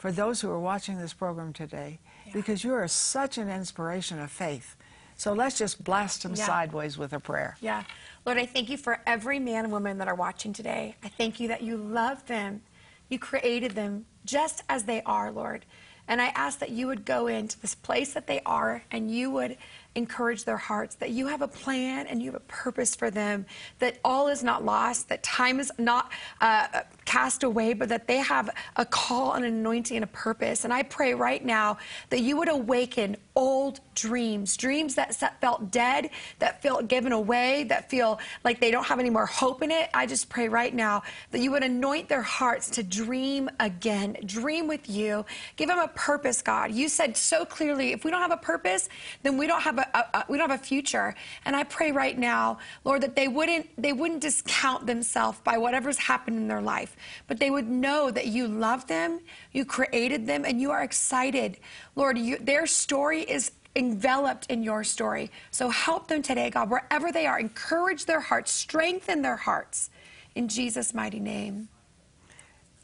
for 0.04 0.12
those 0.12 0.42
who 0.42 0.50
are 0.50 0.60
watching 0.60 0.98
this 0.98 1.14
program 1.14 1.50
today 1.50 1.98
because 2.34 2.62
you 2.62 2.74
are 2.74 2.86
such 2.86 3.38
an 3.38 3.48
inspiration 3.48 4.20
of 4.20 4.30
faith. 4.30 4.76
So 5.16 5.32
let's 5.32 5.56
just 5.56 5.82
blast 5.82 6.24
them 6.24 6.34
Yeah. 6.34 6.44
sideways 6.44 6.98
with 6.98 7.14
a 7.14 7.20
prayer. 7.20 7.56
Yeah. 7.62 7.84
Lord, 8.26 8.36
I 8.36 8.44
thank 8.44 8.68
you 8.68 8.76
for 8.76 9.00
every 9.06 9.38
man 9.38 9.64
and 9.64 9.72
woman 9.72 9.96
that 9.96 10.06
are 10.06 10.14
watching 10.14 10.52
today. 10.52 10.96
I 11.02 11.08
thank 11.08 11.40
you 11.40 11.48
that 11.48 11.62
you 11.62 11.78
love 11.78 12.26
them. 12.26 12.60
You 13.08 13.18
created 13.18 13.70
them 13.72 14.04
just 14.26 14.62
as 14.68 14.84
they 14.84 15.00
are, 15.04 15.32
Lord. 15.32 15.64
And 16.06 16.20
I 16.20 16.26
ask 16.34 16.58
that 16.58 16.68
you 16.68 16.86
would 16.86 17.06
go 17.06 17.28
into 17.28 17.58
this 17.60 17.74
place 17.74 18.12
that 18.12 18.26
they 18.26 18.42
are 18.44 18.84
and 18.90 19.10
you 19.10 19.30
would 19.30 19.56
encourage 19.94 20.44
their 20.44 20.58
hearts, 20.58 20.96
that 20.96 21.10
you 21.10 21.28
have 21.28 21.40
a 21.40 21.48
plan 21.48 22.06
and 22.06 22.22
you 22.22 22.32
have 22.32 22.40
a 22.42 22.44
purpose 22.44 22.94
for 22.94 23.10
them, 23.10 23.46
that 23.78 24.00
all 24.04 24.28
is 24.28 24.42
not 24.42 24.64
lost, 24.64 25.08
that 25.08 25.22
time 25.22 25.58
is 25.60 25.72
not 25.78 26.10
uh, 26.42 26.82
cast 27.14 27.44
away, 27.44 27.74
but 27.74 27.88
that 27.88 28.08
they 28.08 28.18
have 28.18 28.50
a 28.74 28.84
call, 28.84 29.34
an 29.34 29.44
anointing, 29.44 29.96
and 29.96 30.02
a 30.02 30.08
purpose. 30.08 30.64
And 30.64 30.72
I 30.72 30.82
pray 30.82 31.14
right 31.14 31.44
now 31.44 31.78
that 32.10 32.20
you 32.22 32.36
would 32.38 32.48
awaken 32.48 33.16
old 33.36 33.80
dreams, 33.94 34.56
dreams 34.56 34.94
that 34.94 35.14
felt 35.40 35.70
dead, 35.70 36.10
that 36.38 36.62
felt 36.62 36.88
given 36.88 37.12
away, 37.12 37.64
that 37.64 37.90
feel 37.90 38.18
like 38.44 38.60
they 38.60 38.70
don't 38.70 38.84
have 38.84 39.00
any 39.00 39.10
more 39.10 39.26
hope 39.26 39.62
in 39.62 39.70
it. 39.70 39.90
I 39.94 40.06
just 40.06 40.28
pray 40.28 40.48
right 40.48 40.74
now 40.74 41.02
that 41.30 41.40
you 41.40 41.50
would 41.50 41.62
anoint 41.62 42.08
their 42.08 42.22
hearts 42.22 42.70
to 42.70 42.82
dream 42.82 43.50
again, 43.60 44.16
dream 44.24 44.66
with 44.68 44.88
you, 44.88 45.24
give 45.56 45.68
them 45.68 45.78
a 45.78 45.88
purpose, 45.88 46.42
God. 46.42 46.72
You 46.72 46.88
said 46.88 47.16
so 47.16 47.44
clearly, 47.44 47.92
if 47.92 48.04
we 48.04 48.10
don't 48.10 48.22
have 48.22 48.32
a 48.32 48.36
purpose, 48.36 48.88
then 49.22 49.36
we 49.36 49.46
don't 49.46 49.62
have 49.62 49.78
a, 49.78 49.86
a, 49.94 50.18
a 50.18 50.24
we 50.28 50.38
don't 50.38 50.50
have 50.50 50.60
a 50.60 50.62
future. 50.64 51.14
And 51.44 51.56
I 51.56 51.64
pray 51.64 51.92
right 51.92 52.18
now, 52.18 52.58
Lord, 52.84 53.02
that 53.02 53.16
they 53.16 53.28
wouldn't 53.28 53.68
they 53.80 53.92
wouldn't 53.92 54.20
discount 54.20 54.86
themselves 54.86 55.38
by 55.44 55.58
whatever's 55.58 55.98
happened 55.98 56.36
in 56.36 56.48
their 56.48 56.62
life, 56.62 56.96
but 57.26 57.38
they 57.38 57.50
would 57.50 57.68
know 57.68 58.10
that 58.10 58.26
you 58.26 58.48
love 58.48 58.86
them, 58.86 59.20
you 59.52 59.64
created 59.64 60.26
them, 60.26 60.44
and 60.44 60.60
you 60.60 60.70
are 60.70 60.82
excited, 60.82 61.58
Lord. 61.96 62.18
You, 62.18 62.38
their 62.38 62.66
story 62.66 63.22
is 63.22 63.52
enveloped 63.76 64.46
in 64.50 64.62
your 64.62 64.84
story. 64.84 65.30
So 65.50 65.68
help 65.68 66.08
them 66.08 66.22
today, 66.22 66.50
God, 66.50 66.70
wherever 66.70 67.10
they 67.10 67.26
are. 67.26 67.38
Encourage 67.38 68.04
their 68.06 68.20
hearts, 68.20 68.50
strengthen 68.50 69.22
their 69.22 69.36
hearts. 69.36 69.90
In 70.34 70.48
Jesus' 70.48 70.94
mighty 70.94 71.20
name. 71.20 71.68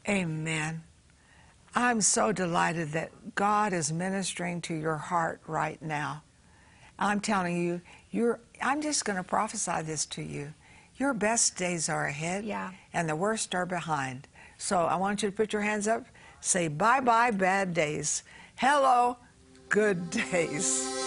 Amen. 0.07 0.83
I'm 1.75 2.01
so 2.01 2.31
delighted 2.31 2.91
that 2.91 3.35
God 3.35 3.71
is 3.71 3.93
ministering 3.93 4.61
to 4.61 4.73
your 4.73 4.97
heart 4.97 5.41
right 5.47 5.81
now. 5.81 6.23
I'm 6.99 7.19
telling 7.21 7.57
you, 7.57 7.81
you're, 8.11 8.39
I'm 8.61 8.81
just 8.81 9.05
going 9.05 9.17
to 9.17 9.23
prophesy 9.23 9.81
this 9.83 10.05
to 10.07 10.21
you. 10.21 10.53
Your 11.01 11.15
best 11.15 11.55
days 11.57 11.89
are 11.89 12.05
ahead, 12.05 12.45
Yeah. 12.45 12.69
and 12.93 13.09
the 13.09 13.15
worst 13.15 13.55
are 13.55 13.65
behind. 13.65 14.27
So 14.59 14.81
I 14.81 14.97
want 14.97 15.23
you 15.23 15.31
to 15.31 15.35
put 15.35 15.51
your 15.51 15.63
hands 15.63 15.87
up, 15.87 16.05
say 16.41 16.67
bye 16.67 16.99
bye, 16.99 17.31
bad 17.31 17.73
days. 17.73 18.21
Hello, 18.55 19.17
good 19.69 20.11
days. 20.31 21.00